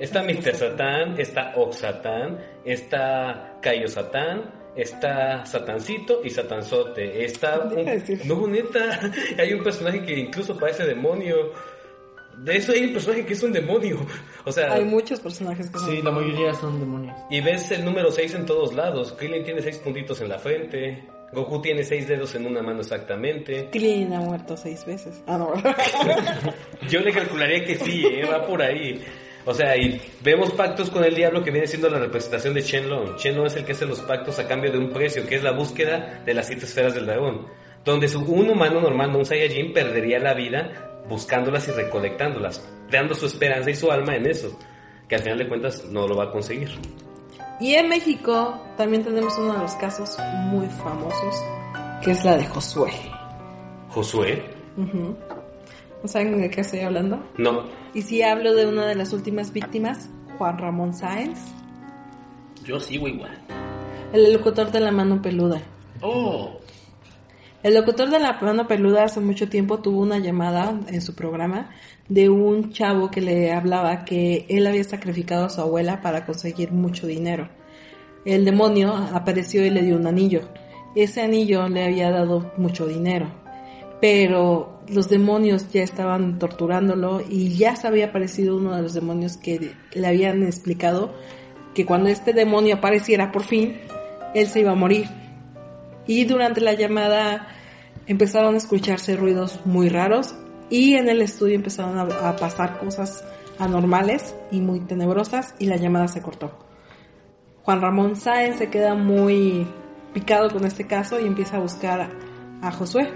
Está 0.00 0.22
Mr. 0.22 0.54
Satán, 0.56 1.20
está 1.20 1.52
Oxatán, 1.56 2.38
está 2.64 3.58
Cayo 3.60 3.86
Satán, 3.86 4.50
está 4.74 5.44
Satancito 5.44 6.22
y 6.24 6.30
Satanzote. 6.30 7.22
Está 7.24 7.58
un... 7.64 7.84
No, 8.24 8.46
neta, 8.46 8.98
hay 9.38 9.52
un 9.52 9.62
personaje 9.62 10.02
que 10.02 10.18
incluso 10.18 10.56
parece 10.58 10.84
demonio. 10.84 11.52
De 12.38 12.56
eso 12.56 12.72
hay 12.72 12.84
un 12.84 12.94
personaje 12.94 13.26
que 13.26 13.34
es 13.34 13.42
un 13.42 13.52
demonio. 13.52 13.98
O 14.46 14.52
sea, 14.52 14.72
Hay 14.72 14.84
muchos 14.86 15.20
personajes 15.20 15.68
que 15.68 15.78
son. 15.78 15.90
Sí, 15.90 16.00
la 16.00 16.10
mayoría 16.10 16.54
son 16.54 16.80
demonios. 16.80 17.14
y 17.28 17.42
ves 17.42 17.70
el 17.72 17.84
número 17.84 18.10
6 18.10 18.36
en 18.36 18.46
todos 18.46 18.72
lados. 18.74 19.12
Krillin 19.18 19.44
tiene 19.44 19.60
6 19.60 19.76
puntitos 19.80 20.18
en 20.22 20.30
la 20.30 20.38
frente. 20.38 21.06
Goku 21.34 21.60
tiene 21.60 21.84
6 21.84 22.08
dedos 22.08 22.34
en 22.36 22.46
una 22.46 22.62
mano 22.62 22.80
exactamente. 22.80 23.68
Krillin 23.70 24.14
ha 24.14 24.20
muerto 24.20 24.56
seis 24.56 24.84
veces. 24.86 25.22
Ah, 25.26 25.36
no. 25.36 25.52
Yo 26.88 27.00
le 27.00 27.12
calcularía 27.12 27.62
que 27.66 27.76
sí, 27.76 28.02
¿eh? 28.06 28.24
va 28.24 28.46
por 28.46 28.62
ahí. 28.62 29.04
O 29.46 29.54
sea, 29.54 29.76
y 29.76 30.00
vemos 30.22 30.50
pactos 30.52 30.90
con 30.90 31.04
el 31.04 31.14
diablo 31.14 31.42
que 31.42 31.50
viene 31.50 31.66
siendo 31.66 31.88
la 31.88 31.98
representación 31.98 32.54
de 32.54 32.62
Shenlong. 32.62 33.16
Shenlong 33.16 33.46
es 33.46 33.56
el 33.56 33.64
que 33.64 33.72
hace 33.72 33.86
los 33.86 34.00
pactos 34.00 34.38
a 34.38 34.46
cambio 34.46 34.70
de 34.70 34.78
un 34.78 34.90
precio, 34.90 35.26
que 35.26 35.36
es 35.36 35.42
la 35.42 35.52
búsqueda 35.52 36.22
de 36.24 36.34
las 36.34 36.46
siete 36.46 36.66
esferas 36.66 36.94
del 36.94 37.06
dragón. 37.06 37.46
Donde 37.84 38.14
un 38.16 38.50
humano 38.50 38.80
normal, 38.80 39.12
no 39.12 39.18
un 39.18 39.24
Saiyajin, 39.24 39.72
perdería 39.72 40.18
la 40.18 40.34
vida 40.34 41.02
buscándolas 41.08 41.66
y 41.68 41.72
recolectándolas, 41.72 42.62
dando 42.90 43.14
su 43.14 43.26
esperanza 43.26 43.70
y 43.70 43.74
su 43.74 43.90
alma 43.90 44.14
en 44.14 44.26
eso, 44.26 44.56
que 45.08 45.16
al 45.16 45.22
final 45.22 45.38
de 45.38 45.48
cuentas 45.48 45.84
no 45.86 46.06
lo 46.06 46.16
va 46.16 46.24
a 46.24 46.30
conseguir. 46.30 46.70
Y 47.58 47.74
en 47.74 47.88
México 47.88 48.62
también 48.76 49.02
tenemos 49.02 49.36
uno 49.38 49.54
de 49.54 49.58
los 49.60 49.74
casos 49.74 50.16
muy 50.50 50.66
famosos, 50.66 51.44
que 52.02 52.12
es 52.12 52.24
la 52.24 52.36
de 52.36 52.46
Josué. 52.46 52.92
Josué, 53.88 54.44
Ujú. 54.76 55.16
¿No 55.28 55.39
saben 56.08 56.40
de 56.40 56.50
qué 56.50 56.60
estoy 56.62 56.80
hablando? 56.80 57.22
no. 57.38 57.64
Y 57.92 58.02
si 58.02 58.22
hablo 58.22 58.54
de 58.54 58.66
una 58.66 58.86
de 58.86 58.94
las 58.94 59.12
últimas 59.12 59.52
víctimas, 59.52 60.08
Juan 60.38 60.58
Ramón 60.58 60.94
Sáenz, 60.94 61.38
Yo 62.64 62.78
sigo 62.78 63.08
igual. 63.08 63.36
el 64.12 64.32
locutor 64.32 64.70
de 64.70 64.80
la 64.80 64.92
mano 64.92 65.20
peluda. 65.20 65.60
Oh, 66.02 66.58
El 67.62 67.74
locutor 67.74 68.08
de 68.10 68.18
la 68.20 68.38
mano 68.40 68.66
peluda 68.68 69.04
hace 69.04 69.20
mucho 69.20 69.48
tiempo 69.48 69.80
tuvo 69.80 70.00
una 70.00 70.18
llamada 70.18 70.78
en 70.88 71.00
su 71.02 71.14
programa 71.14 71.70
de 72.08 72.28
un 72.30 72.70
chavo 72.72 73.10
que 73.10 73.20
le 73.20 73.52
hablaba 73.52 74.04
que 74.04 74.46
él 74.48 74.66
había 74.66 74.84
sacrificado 74.84 75.44
a 75.46 75.50
su 75.50 75.60
abuela 75.60 76.00
para 76.00 76.24
conseguir 76.24 76.72
mucho 76.72 77.06
dinero. 77.06 77.48
El 78.24 78.44
demonio 78.44 78.94
apareció 78.94 79.64
y 79.64 79.70
le 79.70 79.82
dio 79.82 79.96
un 79.96 80.06
anillo. 80.06 80.42
Ese 80.94 81.22
anillo 81.22 81.68
le 81.68 81.84
había 81.84 82.10
dado 82.10 82.50
mucho 82.56 82.86
dinero, 82.86 83.26
pero 84.00 84.79
los 84.92 85.08
demonios 85.08 85.70
ya 85.70 85.82
estaban 85.82 86.38
torturándolo 86.38 87.22
y 87.28 87.56
ya 87.56 87.76
se 87.76 87.86
había 87.86 88.06
aparecido 88.06 88.56
uno 88.56 88.74
de 88.74 88.82
los 88.82 88.94
demonios 88.94 89.36
que 89.36 89.72
le 89.92 90.06
habían 90.06 90.42
explicado 90.42 91.14
que 91.74 91.86
cuando 91.86 92.08
este 92.08 92.32
demonio 92.32 92.76
apareciera 92.76 93.32
por 93.32 93.44
fin, 93.44 93.80
él 94.34 94.46
se 94.48 94.60
iba 94.60 94.72
a 94.72 94.76
morir. 94.76 95.06
Y 96.06 96.24
durante 96.24 96.60
la 96.60 96.74
llamada 96.74 97.48
empezaron 98.06 98.54
a 98.54 98.58
escucharse 98.58 99.16
ruidos 99.16 99.60
muy 99.64 99.88
raros 99.88 100.34
y 100.68 100.94
en 100.94 101.08
el 101.08 101.22
estudio 101.22 101.54
empezaron 101.54 101.98
a, 101.98 102.36
pasar 102.36 102.78
cosas 102.78 103.24
anormales 103.58 104.34
y 104.50 104.60
muy 104.60 104.80
tenebrosas 104.80 105.54
y 105.58 105.66
la 105.66 105.76
llamada 105.76 106.08
se 106.08 106.22
cortó. 106.22 106.58
Juan 107.62 107.80
Ramón 107.80 108.16
Sáenz 108.16 108.56
se 108.56 108.70
queda 108.70 108.94
muy 108.94 109.66
picado 110.14 110.50
con 110.50 110.64
este 110.64 110.86
caso 110.86 111.20
y 111.20 111.26
empieza 111.26 111.56
a 111.56 111.60
buscar 111.60 112.10
a 112.62 112.72
Josué, 112.72 113.12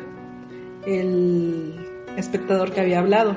el 0.86 1.74
espectador 2.16 2.72
que 2.72 2.80
había 2.80 2.98
hablado. 2.98 3.36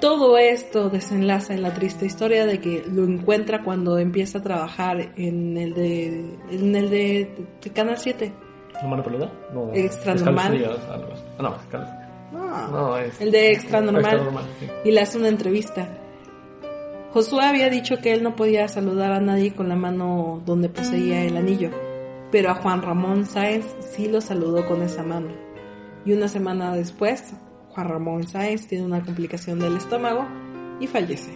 Todo 0.00 0.36
esto 0.36 0.90
desenlaza 0.90 1.54
en 1.54 1.62
la 1.62 1.72
triste 1.72 2.04
historia 2.04 2.46
de 2.46 2.60
que 2.60 2.84
lo 2.86 3.04
encuentra 3.04 3.62
cuando 3.62 3.98
empieza 3.98 4.38
a 4.38 4.42
trabajar 4.42 5.12
en 5.16 5.56
el 5.56 5.72
de, 5.72 6.06
en 6.50 6.76
el 6.76 6.90
de, 6.90 7.46
de 7.62 7.70
Canal 7.70 7.96
7. 7.96 8.32
¿La 8.74 8.88
mano 8.88 9.02
peluda? 9.02 9.32
No. 9.52 9.72
Extra 9.72 10.14
normal. 10.14 10.48
Frías, 10.48 10.78
algo 10.90 11.12
así. 11.12 11.22
Ah, 11.38 11.42
no, 11.42 11.54
es. 11.56 12.00
No, 12.32 12.68
No, 12.68 12.98
el 12.98 13.30
de 13.30 13.52
Extra 13.52 13.80
Normal. 13.80 14.04
Extra 14.04 14.24
normal, 14.24 14.44
sí. 14.60 14.66
y 14.84 14.90
le 14.90 15.00
hace 15.00 15.18
una 15.18 15.28
entrevista. 15.28 15.88
Josué 17.12 17.44
había 17.44 17.70
dicho 17.70 17.98
que 17.98 18.12
él 18.12 18.24
no 18.24 18.34
podía 18.34 18.66
saludar 18.66 19.12
a 19.12 19.20
nadie 19.20 19.54
con 19.54 19.68
la 19.68 19.76
mano 19.76 20.42
donde 20.44 20.68
poseía 20.68 21.24
el 21.24 21.36
anillo, 21.36 21.70
pero 22.32 22.50
a 22.50 22.56
Juan 22.56 22.82
Ramón 22.82 23.24
Sáenz 23.24 23.64
sí 23.78 24.08
lo 24.08 24.20
saludó 24.20 24.66
con 24.66 24.82
esa 24.82 25.04
mano. 25.04 25.43
Y 26.04 26.12
una 26.12 26.28
semana 26.28 26.74
después, 26.74 27.34
Juan 27.70 27.88
Ramón 27.88 28.26
Sáenz 28.26 28.66
tiene 28.66 28.84
una 28.84 29.02
complicación 29.02 29.58
del 29.58 29.76
estómago 29.76 30.26
y 30.80 30.86
fallece. 30.86 31.32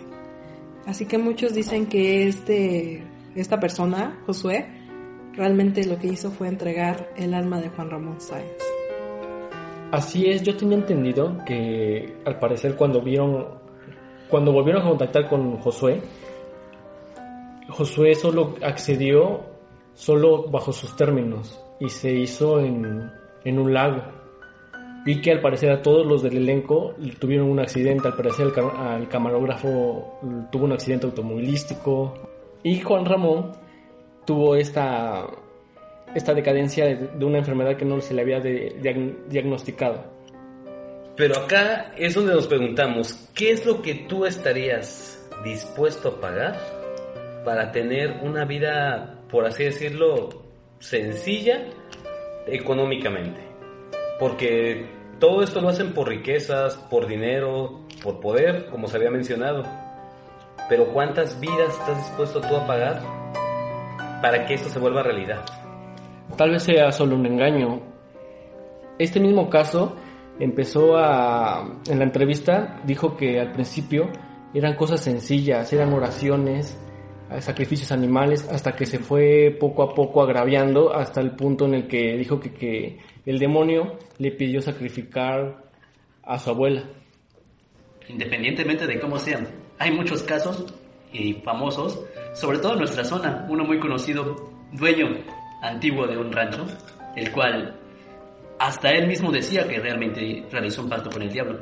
Así 0.87 1.07
que 1.07 1.19
muchos 1.19 1.55
dicen 1.55 1.87
que 1.87 2.29
este, 2.29 3.03
esta 3.35 3.61
persona, 3.61 4.21
Josué, 4.27 4.67
realmente 5.35 5.87
lo 5.87 5.99
que 5.99 6.09
hizo 6.09 6.31
fue 6.31 6.49
entregar 6.49 7.11
el 7.17 7.35
alma 7.35 7.61
de 7.61 7.69
Juan 7.71 7.91
Ramón 7.91 8.21
Sáenz. 8.21 8.63
Así 9.91 10.27
es, 10.27 10.43
yo 10.43 10.57
tenía 10.57 10.77
entendido 10.77 11.39
que 11.47 12.19
al 12.27 12.39
parecer 12.39 12.77
cuando 12.77 13.01
vieron, 13.01 13.47
cuando 14.29 14.53
volvieron 14.53 14.83
a 14.83 14.89
contactar 14.89 15.29
con 15.29 15.57
Josué, 15.59 16.03
Josué 17.71 18.15
solo 18.15 18.57
accedió 18.63 19.41
solo 19.95 20.49
bajo 20.49 20.73
sus 20.73 20.95
términos 20.95 21.59
y 21.81 21.89
se 21.89 22.13
hizo 22.13 22.61
en, 22.61 23.11
en 23.45 23.59
un 23.59 23.73
lago. 23.73 24.18
Vi 25.09 25.23
que 25.23 25.31
al 25.33 25.41
parecer 25.41 25.71
a 25.71 25.81
todos 25.81 26.07
los 26.07 26.23
del 26.23 26.37
elenco 26.37 26.95
tuvieron 27.19 27.49
un 27.49 27.61
accidente, 27.61 28.09
al 28.09 28.15
parecer 28.15 28.49
el, 28.49 28.53
ca- 28.53 28.93
al 28.95 29.09
camarógrafo 29.09 30.19
tuvo 30.53 30.65
un 30.67 30.73
accidente 30.73 31.07
automovilístico 31.07 32.13
y 32.63 32.79
Juan 32.81 33.07
Ramón 33.07 33.53
tuvo 34.27 34.55
esta, 34.55 35.27
esta 36.15 36.35
decadencia 36.35 36.85
de, 36.85 36.97
de 36.97 37.25
una 37.25 37.39
enfermedad 37.39 37.75
que 37.79 37.87
no 37.87 38.03
se 38.03 38.13
le 38.13 38.21
había 38.21 38.39
de- 38.41 38.79
diagn- 38.83 39.17
diagnosticado. 39.31 40.05
Pero 41.17 41.39
acá 41.39 41.95
es 41.97 42.15
donde 42.15 42.35
nos 42.35 42.47
preguntamos, 42.47 43.31
¿qué 43.35 43.53
es 43.53 43.65
lo 43.65 43.81
que 43.81 43.95
tú 44.11 44.27
estarías 44.27 45.27
dispuesto 45.43 46.09
a 46.11 46.21
pagar 46.21 46.59
para 47.47 47.73
tener 47.73 48.21
una 48.23 48.45
vida, 48.45 49.21
por 49.31 49.47
así 49.47 49.65
decirlo, 49.65 50.29
sencilla 50.81 51.65
económicamente? 52.47 53.41
Porque 54.21 54.98
todo 55.19 55.43
esto 55.43 55.61
lo 55.61 55.69
hacen 55.69 55.93
por 55.93 56.09
riquezas, 56.09 56.77
por 56.77 57.07
dinero, 57.07 57.81
por 58.03 58.21
poder, 58.21 58.67
como 58.71 58.87
se 58.87 58.97
había 58.97 59.11
mencionado. 59.11 59.65
Pero 60.69 60.93
¿cuántas 60.93 61.41
vidas 61.41 61.73
estás 61.81 61.97
dispuesto 61.97 62.41
tú 62.41 62.57
a 62.57 62.67
pagar 62.67 63.03
para 64.23 64.47
que 64.47 64.55
esto 64.55 64.69
se 64.69 64.79
vuelva 64.79 65.03
realidad? 65.03 65.45
Tal 66.37 66.51
vez 66.51 66.63
sea 66.63 66.93
solo 66.93 67.17
un 67.17 67.27
engaño. 67.27 67.81
Este 68.99 69.19
mismo 69.21 69.49
caso 69.49 69.97
empezó 70.39 70.97
a... 70.97 71.81
En 71.89 71.99
la 71.99 72.05
entrevista 72.05 72.81
dijo 72.85 73.17
que 73.17 73.41
al 73.41 73.53
principio 73.53 74.11
eran 74.55 74.77
cosas 74.77 75.01
sencillas, 75.01 75.73
eran 75.73 75.93
oraciones, 75.93 76.79
sacrificios 77.41 77.93
animales, 77.93 78.49
hasta 78.51 78.75
que 78.75 78.87
se 78.87 78.99
fue 78.99 79.57
poco 79.59 79.83
a 79.83 79.95
poco 79.95 80.23
agraviando 80.23 80.95
hasta 80.95 81.21
el 81.21 81.33
punto 81.33 81.67
en 81.67 81.75
el 81.75 81.87
que 81.87 82.17
dijo 82.17 82.41
que, 82.41 82.53
que 82.53 82.99
el 83.27 83.39
demonio 83.39 83.99
le 84.19 84.33
pidió 84.33 84.61
sacrificar 84.63 85.65
a 86.23 86.39
su 86.39 86.51
abuela. 86.51 86.85
independientemente 88.09 88.87
de 88.87 88.99
cómo 89.01 89.19
sean. 89.19 89.49
Hay 89.79 89.91
muchos 89.93 90.23
casos 90.23 90.75
y 91.13 91.35
famosos, 91.35 92.05
sobre 92.35 92.59
todo 92.59 92.73
en 92.73 92.79
nuestra 92.81 93.05
zona. 93.05 93.47
Uno 93.49 93.65
muy 93.65 93.79
conocido, 93.79 94.53
dueño 94.73 95.07
antiguo 95.63 96.07
de 96.07 96.17
un 96.17 96.33
rancho, 96.33 96.67
el 97.17 97.31
cual 97.33 97.79
hasta 98.59 98.91
él 98.91 99.07
mismo 99.07 99.31
decía 99.31 99.69
que 99.69 99.79
realmente 99.79 100.45
realizó 100.51 100.83
un 100.83 100.89
pacto 100.89 101.11
con 101.11 101.23
el 101.23 101.33
diablo. 101.33 101.61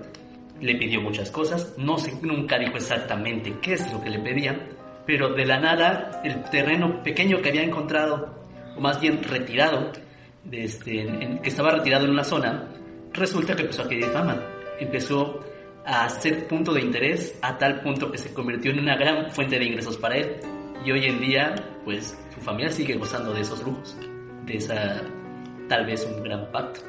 Le 0.60 0.76
pidió 0.76 1.00
muchas 1.00 1.30
cosas, 1.30 1.74
no 1.76 1.98
sé, 1.98 2.12
nunca 2.22 2.58
dijo 2.58 2.76
exactamente 2.76 3.54
qué 3.60 3.74
es 3.74 3.92
lo 3.92 4.00
que 4.00 4.10
le 4.10 4.18
pedían, 4.20 4.75
pero 5.06 5.32
de 5.34 5.46
la 5.46 5.58
nada 5.58 6.20
el 6.24 6.42
terreno 6.50 7.02
pequeño 7.02 7.40
que 7.40 7.50
había 7.50 7.62
encontrado, 7.62 8.34
o 8.76 8.80
más 8.80 9.00
bien 9.00 9.22
retirado, 9.22 9.92
de 10.44 10.64
este, 10.64 11.40
que 11.42 11.48
estaba 11.48 11.70
retirado 11.70 12.04
en 12.04 12.10
una 12.10 12.24
zona, 12.24 12.68
resulta 13.12 13.54
que 13.54 13.62
empezó 13.62 13.82
a 13.82 13.84
adquirir 13.84 14.06
fama. 14.06 14.42
Empezó 14.78 15.40
a 15.84 16.08
ser 16.08 16.46
punto 16.48 16.72
de 16.74 16.82
interés 16.82 17.38
a 17.42 17.56
tal 17.56 17.80
punto 17.80 18.10
que 18.10 18.18
se 18.18 18.34
convirtió 18.34 18.72
en 18.72 18.80
una 18.80 18.96
gran 18.96 19.30
fuente 19.30 19.58
de 19.58 19.64
ingresos 19.64 19.96
para 19.96 20.16
él. 20.16 20.36
Y 20.84 20.90
hoy 20.92 21.04
en 21.06 21.20
día, 21.20 21.54
pues 21.84 22.16
su 22.34 22.40
familia 22.40 22.70
sigue 22.70 22.94
gozando 22.94 23.32
de 23.32 23.40
esos 23.40 23.62
lujos, 23.62 23.96
de 24.44 24.56
esa 24.56 25.02
tal 25.68 25.86
vez 25.86 26.04
un 26.04 26.22
gran 26.22 26.50
pacto. 26.52 26.80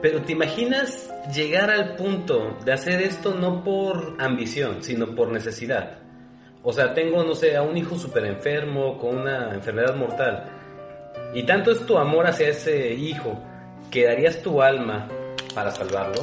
Pero 0.00 0.22
te 0.22 0.32
imaginas 0.32 1.10
llegar 1.34 1.70
al 1.70 1.96
punto 1.96 2.58
de 2.64 2.72
hacer 2.72 3.00
esto 3.00 3.34
no 3.34 3.64
por 3.64 4.16
ambición, 4.18 4.82
sino 4.82 5.14
por 5.14 5.32
necesidad. 5.32 6.03
O 6.64 6.72
sea, 6.72 6.94
tengo, 6.94 7.22
no 7.22 7.34
sé, 7.34 7.56
a 7.56 7.62
un 7.62 7.76
hijo 7.76 7.94
súper 7.96 8.24
enfermo, 8.24 8.96
con 8.98 9.18
una 9.18 9.52
enfermedad 9.54 9.94
mortal. 9.94 10.44
Y 11.34 11.42
tanto 11.44 11.70
es 11.70 11.84
tu 11.84 11.98
amor 11.98 12.26
hacia 12.26 12.48
ese 12.48 12.94
hijo 12.94 13.38
que 13.90 14.06
darías 14.06 14.40
tu 14.42 14.62
alma 14.62 15.06
para 15.54 15.70
salvarlo. 15.70 16.22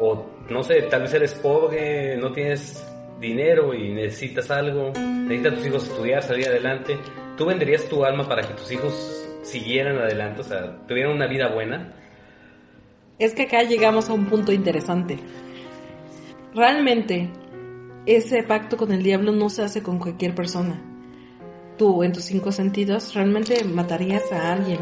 O, 0.00 0.26
no 0.50 0.62
sé, 0.64 0.82
tal 0.82 1.02
vez 1.02 1.14
eres 1.14 1.34
pobre, 1.34 2.16
no 2.16 2.32
tienes 2.32 2.84
dinero 3.20 3.72
y 3.72 3.90
necesitas 3.90 4.50
algo, 4.50 4.92
necesitas 4.92 5.52
a 5.52 5.56
tus 5.56 5.66
hijos 5.66 5.88
estudiar, 5.88 6.22
salir 6.22 6.48
adelante. 6.48 6.98
¿Tú 7.36 7.46
venderías 7.46 7.88
tu 7.88 8.04
alma 8.04 8.28
para 8.28 8.42
que 8.42 8.54
tus 8.54 8.72
hijos 8.72 9.28
siguieran 9.42 9.96
adelante, 9.98 10.40
o 10.40 10.44
sea, 10.44 10.76
tuvieran 10.86 11.12
una 11.12 11.28
vida 11.28 11.48
buena? 11.48 11.94
Es 13.18 13.32
que 13.32 13.44
acá 13.44 13.62
llegamos 13.62 14.10
a 14.10 14.12
un 14.12 14.26
punto 14.26 14.52
interesante. 14.52 15.18
Realmente, 16.54 17.30
ese 18.06 18.42
pacto 18.44 18.76
con 18.76 18.92
el 18.92 19.02
diablo 19.02 19.32
no 19.32 19.50
se 19.50 19.62
hace 19.62 19.82
con 19.82 19.98
cualquier 19.98 20.34
persona. 20.34 20.80
Tú, 21.76 22.02
en 22.02 22.12
tus 22.12 22.24
cinco 22.24 22.52
sentidos, 22.52 23.14
¿realmente 23.14 23.62
matarías 23.64 24.32
a 24.32 24.52
alguien 24.52 24.78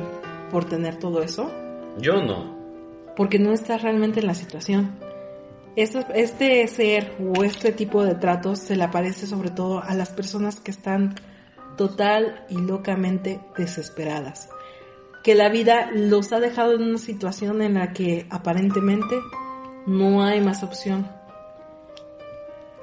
por 0.50 0.66
tener 0.66 0.96
todo 0.96 1.22
eso? 1.22 1.50
Yo 1.98 2.22
no. 2.22 2.54
Porque 3.16 3.38
no 3.38 3.52
estás 3.52 3.82
realmente 3.82 4.20
en 4.20 4.26
la 4.26 4.34
situación. 4.34 4.96
Este, 5.74 6.04
este 6.14 6.66
ser 6.68 7.16
o 7.18 7.42
este 7.42 7.72
tipo 7.72 8.04
de 8.04 8.14
tratos 8.14 8.60
se 8.60 8.76
le 8.76 8.84
aparece 8.84 9.26
sobre 9.26 9.50
todo 9.50 9.82
a 9.82 9.94
las 9.94 10.10
personas 10.10 10.60
que 10.60 10.70
están 10.70 11.16
total 11.76 12.44
y 12.48 12.58
locamente 12.58 13.40
desesperadas. 13.56 14.48
Que 15.24 15.34
la 15.34 15.48
vida 15.48 15.90
los 15.92 16.32
ha 16.32 16.38
dejado 16.38 16.74
en 16.74 16.82
una 16.82 16.98
situación 16.98 17.62
en 17.62 17.74
la 17.74 17.92
que 17.92 18.26
aparentemente 18.30 19.16
no 19.86 20.22
hay 20.22 20.40
más 20.40 20.62
opción. 20.62 21.08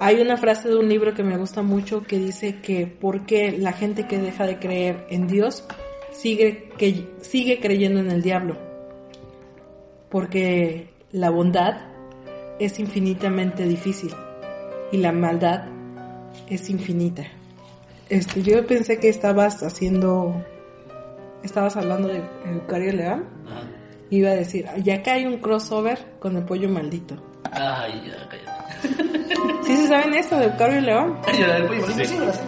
Hay 0.03 0.19
una 0.19 0.35
frase 0.35 0.67
de 0.67 0.77
un 0.77 0.89
libro 0.89 1.13
que 1.13 1.21
me 1.21 1.37
gusta 1.37 1.61
mucho 1.61 2.01
que 2.01 2.17
dice 2.17 2.59
que 2.59 2.87
porque 2.87 3.51
la 3.51 3.71
gente 3.71 4.07
que 4.07 4.17
deja 4.17 4.47
de 4.47 4.57
creer 4.57 5.05
en 5.11 5.27
Dios 5.27 5.63
sigue, 6.11 6.69
que, 6.75 7.07
sigue 7.21 7.59
creyendo 7.59 7.99
en 7.99 8.09
el 8.09 8.23
diablo. 8.23 8.57
Porque 10.09 10.89
la 11.11 11.29
bondad 11.29 11.81
es 12.57 12.79
infinitamente 12.79 13.67
difícil 13.67 14.11
y 14.91 14.97
la 14.97 15.11
maldad 15.11 15.65
es 16.47 16.71
infinita. 16.71 17.25
Este, 18.09 18.41
yo 18.41 18.65
pensé 18.65 18.99
que 18.99 19.07
estabas 19.07 19.61
haciendo, 19.61 20.43
estabas 21.43 21.77
hablando 21.77 22.07
de 22.07 22.23
Eucario 22.47 22.91
León. 22.91 23.25
Iba 24.09 24.31
a 24.31 24.35
decir, 24.35 24.65
ya 24.83 24.95
acá 24.95 25.13
hay 25.13 25.27
un 25.27 25.37
crossover 25.37 25.99
con 26.17 26.37
el 26.37 26.43
pollo 26.43 26.69
maldito. 26.69 27.21
Ay, 27.51 28.01
ya. 28.07 28.50
¿Sí 29.63 29.77
se 29.77 29.87
saben 29.87 30.13
esto 30.13 30.37
de 30.37 30.45
Eucario 30.45 30.81
León? 30.81 31.17
la 31.39 31.53
del 31.55 31.67
pollo 31.67 31.81
maldito 31.81 32.05
sí 32.05 32.15
me 32.15 32.25
la 32.25 32.33
sé. 32.33 32.43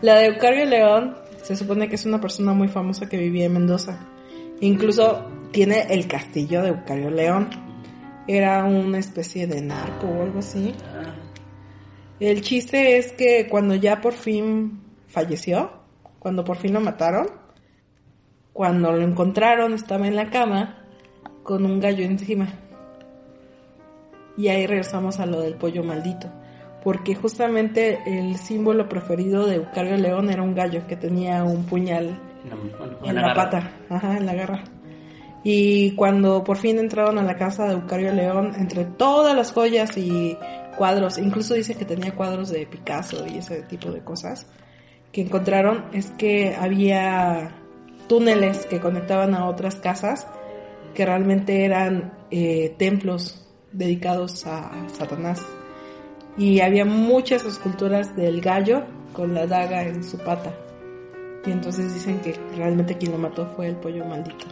La 0.00 0.14
de 0.16 0.26
Eucario 0.26 0.64
León 0.64 1.16
se 1.42 1.56
supone 1.56 1.88
que 1.88 1.96
es 1.96 2.06
una 2.06 2.20
persona 2.20 2.52
muy 2.52 2.68
famosa 2.68 3.08
que 3.08 3.16
vivía 3.16 3.46
en 3.46 3.54
Mendoza. 3.54 3.98
Incluso 4.60 5.24
tiene 5.50 5.86
el 5.90 6.06
castillo 6.06 6.62
de 6.62 6.68
Eucario 6.68 7.10
León. 7.10 7.48
Era 8.26 8.64
una 8.64 8.98
especie 8.98 9.46
de 9.46 9.60
narco 9.62 10.06
o 10.06 10.22
algo 10.22 10.38
así. 10.40 10.74
El 12.20 12.42
chiste 12.42 12.98
es 12.98 13.12
que 13.12 13.48
cuando 13.48 13.74
ya 13.74 14.00
por 14.00 14.12
fin 14.12 14.80
falleció, 15.06 15.72
cuando 16.18 16.44
por 16.44 16.56
fin 16.56 16.74
lo 16.74 16.80
mataron, 16.80 17.28
cuando 18.52 18.92
lo 18.92 19.02
encontraron 19.02 19.72
estaba 19.72 20.06
en 20.06 20.16
la 20.16 20.30
cama 20.30 20.84
con 21.42 21.64
un 21.64 21.80
gallo 21.80 22.04
encima. 22.04 22.67
Y 24.38 24.48
ahí 24.48 24.66
regresamos 24.66 25.20
a 25.20 25.26
lo 25.26 25.40
del 25.40 25.54
pollo 25.54 25.82
maldito. 25.84 26.30
Porque 26.82 27.14
justamente 27.14 27.98
el 28.06 28.36
símbolo 28.36 28.88
preferido 28.88 29.46
de 29.46 29.56
Eucario 29.56 29.96
León 29.96 30.30
era 30.30 30.42
un 30.42 30.54
gallo 30.54 30.86
que 30.86 30.96
tenía 30.96 31.42
un 31.42 31.64
puñal 31.64 32.18
en 33.04 33.14
la, 33.16 33.34
pata, 33.34 33.72
ajá, 33.90 34.16
en 34.16 34.24
la 34.24 34.34
garra. 34.34 34.64
Y 35.42 35.92
cuando 35.96 36.44
por 36.44 36.56
fin 36.56 36.78
entraron 36.78 37.18
a 37.18 37.22
la 37.22 37.36
casa 37.36 37.66
de 37.66 37.74
Eucario 37.74 38.12
León, 38.12 38.52
entre 38.56 38.84
todas 38.84 39.36
las 39.36 39.52
joyas 39.52 39.96
y 39.96 40.38
cuadros, 40.76 41.18
incluso 41.18 41.54
dice 41.54 41.74
que 41.74 41.84
tenía 41.84 42.14
cuadros 42.14 42.50
de 42.50 42.64
Picasso 42.66 43.26
y 43.26 43.38
ese 43.38 43.62
tipo 43.62 43.90
de 43.90 44.00
cosas, 44.00 44.46
que 45.12 45.22
encontraron 45.22 45.86
es 45.92 46.10
que 46.12 46.54
había 46.54 47.56
túneles 48.08 48.66
que 48.66 48.78
conectaban 48.80 49.34
a 49.34 49.46
otras 49.46 49.76
casas 49.76 50.28
que 50.94 51.04
realmente 51.04 51.64
eran 51.64 52.12
eh, 52.30 52.74
templos 52.78 53.47
dedicados 53.72 54.46
a 54.46 54.70
Satanás. 54.88 55.44
Y 56.36 56.60
había 56.60 56.84
muchas 56.84 57.44
esculturas 57.44 58.14
del 58.14 58.40
gallo 58.40 58.84
con 59.12 59.34
la 59.34 59.46
daga 59.46 59.82
en 59.82 60.04
su 60.04 60.18
pata. 60.18 60.52
Y 61.44 61.50
entonces 61.50 61.92
dicen 61.94 62.20
que 62.20 62.34
realmente 62.56 62.96
quien 62.96 63.12
lo 63.12 63.18
mató 63.18 63.46
fue 63.56 63.68
el 63.68 63.76
pollo 63.76 64.04
maldito. 64.04 64.46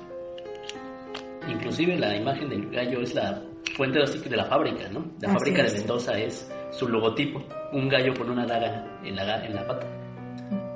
Inclusive 1.49 1.97
la 1.99 2.17
imagen 2.17 2.49
del 2.49 2.71
gallo 2.71 3.01
es 3.03 3.15
la 3.15 3.43
fuente 3.77 3.99
de 4.01 4.37
la 4.37 4.47
fábrica, 4.47 4.89
¿no? 4.89 5.05
La 5.21 5.29
Así 5.29 5.39
fábrica 5.39 5.65
es. 5.65 5.73
de 5.73 5.79
Mendoza 5.81 6.19
es 6.19 6.51
su 6.71 6.89
logotipo, 6.89 7.43
un 7.73 7.89
gallo 7.89 8.15
con 8.15 8.31
una 8.31 8.47
daga 8.47 8.99
en 9.05 9.15
la, 9.15 9.45
en 9.45 9.55
la 9.55 9.67
pata. 9.67 9.87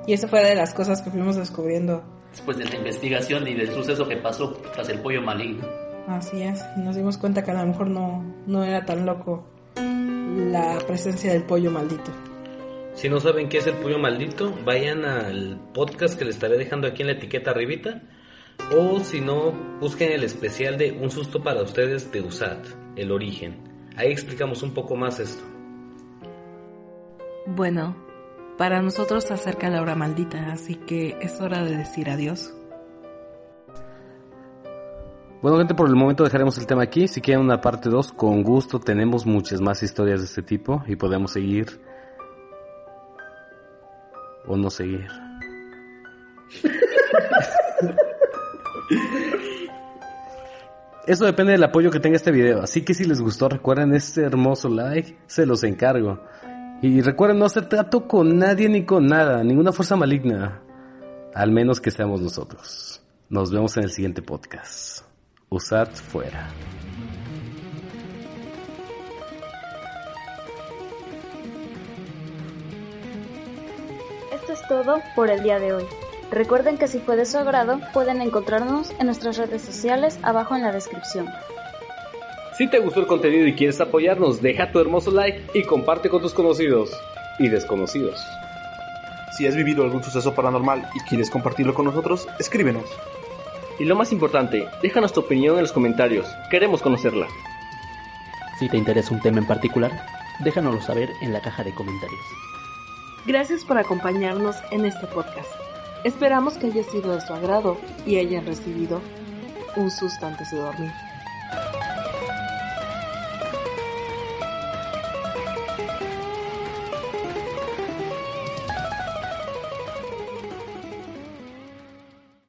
Y 0.07 0.13
eso 0.13 0.27
fue 0.27 0.43
de 0.43 0.55
las 0.55 0.73
cosas 0.73 1.01
que 1.01 1.11
fuimos 1.11 1.35
descubriendo. 1.35 2.03
Después 2.31 2.57
de 2.57 2.65
la 2.65 2.75
investigación 2.75 3.47
y 3.47 3.53
del 3.53 3.71
suceso 3.71 4.07
que 4.07 4.17
pasó 4.17 4.53
tras 4.73 4.87
el 4.89 4.99
pollo 4.99 5.21
maligno. 5.21 5.67
Así 6.07 6.41
es, 6.41 6.63
y 6.77 6.81
nos 6.81 6.95
dimos 6.95 7.17
cuenta 7.17 7.43
que 7.43 7.51
a 7.51 7.53
lo 7.53 7.65
mejor 7.65 7.87
no, 7.87 8.23
no 8.47 8.63
era 8.63 8.85
tan 8.85 9.05
loco 9.05 9.45
la 9.75 10.77
presencia 10.85 11.31
del 11.31 11.43
pollo 11.43 11.71
maldito. 11.71 12.11
Si 12.93 13.07
no 13.09 13.19
saben 13.19 13.47
qué 13.47 13.59
es 13.59 13.67
el 13.67 13.75
pollo 13.75 13.99
maldito, 13.99 14.53
vayan 14.65 15.05
al 15.05 15.59
podcast 15.73 16.17
que 16.17 16.25
les 16.25 16.35
estaré 16.35 16.57
dejando 16.57 16.87
aquí 16.87 17.01
en 17.03 17.07
la 17.07 17.13
etiqueta 17.13 17.51
arribita. 17.51 18.01
O 18.77 18.99
si 18.99 19.21
no, 19.21 19.51
busquen 19.79 20.11
el 20.11 20.23
especial 20.23 20.77
de 20.77 20.91
Un 20.91 21.09
susto 21.09 21.41
para 21.41 21.61
ustedes 21.63 22.11
de 22.11 22.21
USAT, 22.21 22.65
el 22.95 23.11
origen. 23.11 23.57
Ahí 23.95 24.11
explicamos 24.11 24.61
un 24.61 24.73
poco 24.73 24.95
más 24.95 25.19
esto. 25.19 25.43
Bueno, 27.47 27.95
para 28.57 28.81
nosotros 28.81 29.23
se 29.23 29.33
acerca 29.33 29.69
la 29.69 29.81
hora 29.81 29.95
maldita, 29.95 30.51
así 30.51 30.75
que 30.75 31.17
es 31.21 31.41
hora 31.41 31.63
de 31.63 31.77
decir 31.77 32.09
adiós. 32.09 32.53
Bueno, 35.41 35.57
gente, 35.57 35.73
por 35.73 35.89
el 35.89 35.95
momento 35.95 36.23
dejaremos 36.23 36.57
el 36.59 36.67
tema 36.67 36.83
aquí. 36.83 37.07
Si 37.07 37.19
quieren 37.19 37.43
una 37.43 37.61
parte 37.61 37.89
2, 37.89 38.11
con 38.13 38.43
gusto 38.43 38.79
tenemos 38.79 39.25
muchas 39.25 39.59
más 39.59 39.81
historias 39.81 40.19
de 40.19 40.25
este 40.25 40.43
tipo 40.43 40.83
y 40.85 40.95
podemos 40.95 41.31
seguir 41.31 41.81
o 44.45 44.55
no 44.55 44.69
seguir. 44.69 45.07
Eso 51.07 51.25
depende 51.25 51.53
del 51.53 51.63
apoyo 51.63 51.89
que 51.89 51.99
tenga 51.99 52.17
este 52.17 52.31
video, 52.31 52.61
así 52.61 52.83
que 52.83 52.93
si 52.93 53.05
les 53.05 53.19
gustó 53.19 53.49
recuerden 53.49 53.95
este 53.95 54.21
hermoso 54.21 54.69
like, 54.69 55.17
se 55.25 55.47
los 55.47 55.63
encargo. 55.63 56.21
Y 56.83 57.01
recuerden 57.01 57.39
no 57.39 57.45
hacer 57.45 57.67
trato 57.67 58.07
con 58.07 58.37
nadie 58.37 58.69
ni 58.69 58.85
con 58.85 59.07
nada, 59.07 59.43
ninguna 59.43 59.71
fuerza 59.71 59.95
maligna, 59.95 60.61
al 61.33 61.51
menos 61.51 61.81
que 61.81 61.89
seamos 61.89 62.21
nosotros. 62.21 63.01
Nos 63.29 63.51
vemos 63.51 63.75
en 63.77 63.85
el 63.85 63.89
siguiente 63.91 64.21
podcast. 64.21 65.10
Usad 65.53 65.89
fuera. 65.89 66.47
Esto 74.31 74.53
es 74.53 74.65
todo 74.69 75.01
por 75.13 75.29
el 75.29 75.43
día 75.43 75.59
de 75.59 75.73
hoy. 75.73 75.83
Recuerden 76.31 76.77
que 76.77 76.87
si 76.87 76.99
fue 76.99 77.17
de 77.17 77.25
su 77.25 77.37
agrado, 77.37 77.81
pueden 77.91 78.21
encontrarnos 78.21 78.91
en 78.97 79.07
nuestras 79.07 79.35
redes 79.37 79.61
sociales 79.61 80.17
abajo 80.23 80.55
en 80.55 80.63
la 80.63 80.71
descripción. 80.71 81.27
Si 82.57 82.69
te 82.69 82.79
gustó 82.79 83.01
el 83.01 83.07
contenido 83.07 83.45
y 83.45 83.53
quieres 83.53 83.81
apoyarnos, 83.81 84.41
deja 84.41 84.71
tu 84.71 84.79
hermoso 84.79 85.11
like 85.11 85.47
y 85.53 85.63
comparte 85.63 86.07
con 86.07 86.21
tus 86.21 86.33
conocidos 86.33 86.97
y 87.39 87.49
desconocidos. 87.49 88.23
Si 89.37 89.45
has 89.47 89.55
vivido 89.57 89.83
algún 89.83 90.01
suceso 90.01 90.33
paranormal 90.33 90.87
y 90.95 91.01
quieres 91.01 91.29
compartirlo 91.29 91.73
con 91.73 91.83
nosotros, 91.83 92.25
escríbenos. 92.39 92.85
Y 93.81 93.85
lo 93.85 93.95
más 93.95 94.11
importante, 94.11 94.67
déjanos 94.83 95.11
tu 95.11 95.21
opinión 95.21 95.55
en 95.55 95.63
los 95.63 95.71
comentarios, 95.71 96.27
queremos 96.51 96.83
conocerla. 96.83 97.25
Si 98.59 98.69
te 98.69 98.77
interesa 98.77 99.11
un 99.11 99.21
tema 99.21 99.39
en 99.39 99.47
particular, 99.47 100.05
déjanoslo 100.43 100.79
saber 100.83 101.09
en 101.23 101.33
la 101.33 101.41
caja 101.41 101.63
de 101.63 101.73
comentarios. 101.73 102.21
Gracias 103.25 103.65
por 103.65 103.79
acompañarnos 103.79 104.57
en 104.69 104.85
este 104.85 105.07
podcast. 105.07 105.49
Esperamos 106.03 106.59
que 106.59 106.67
haya 106.67 106.83
sido 106.83 107.15
de 107.15 107.21
su 107.21 107.33
agrado 107.33 107.75
y 108.05 108.17
hayan 108.17 108.45
recibido 108.45 109.01
un 109.75 109.89
susto 109.89 110.27
antes 110.27 110.51
de 110.51 110.57
dormir. 110.57 110.91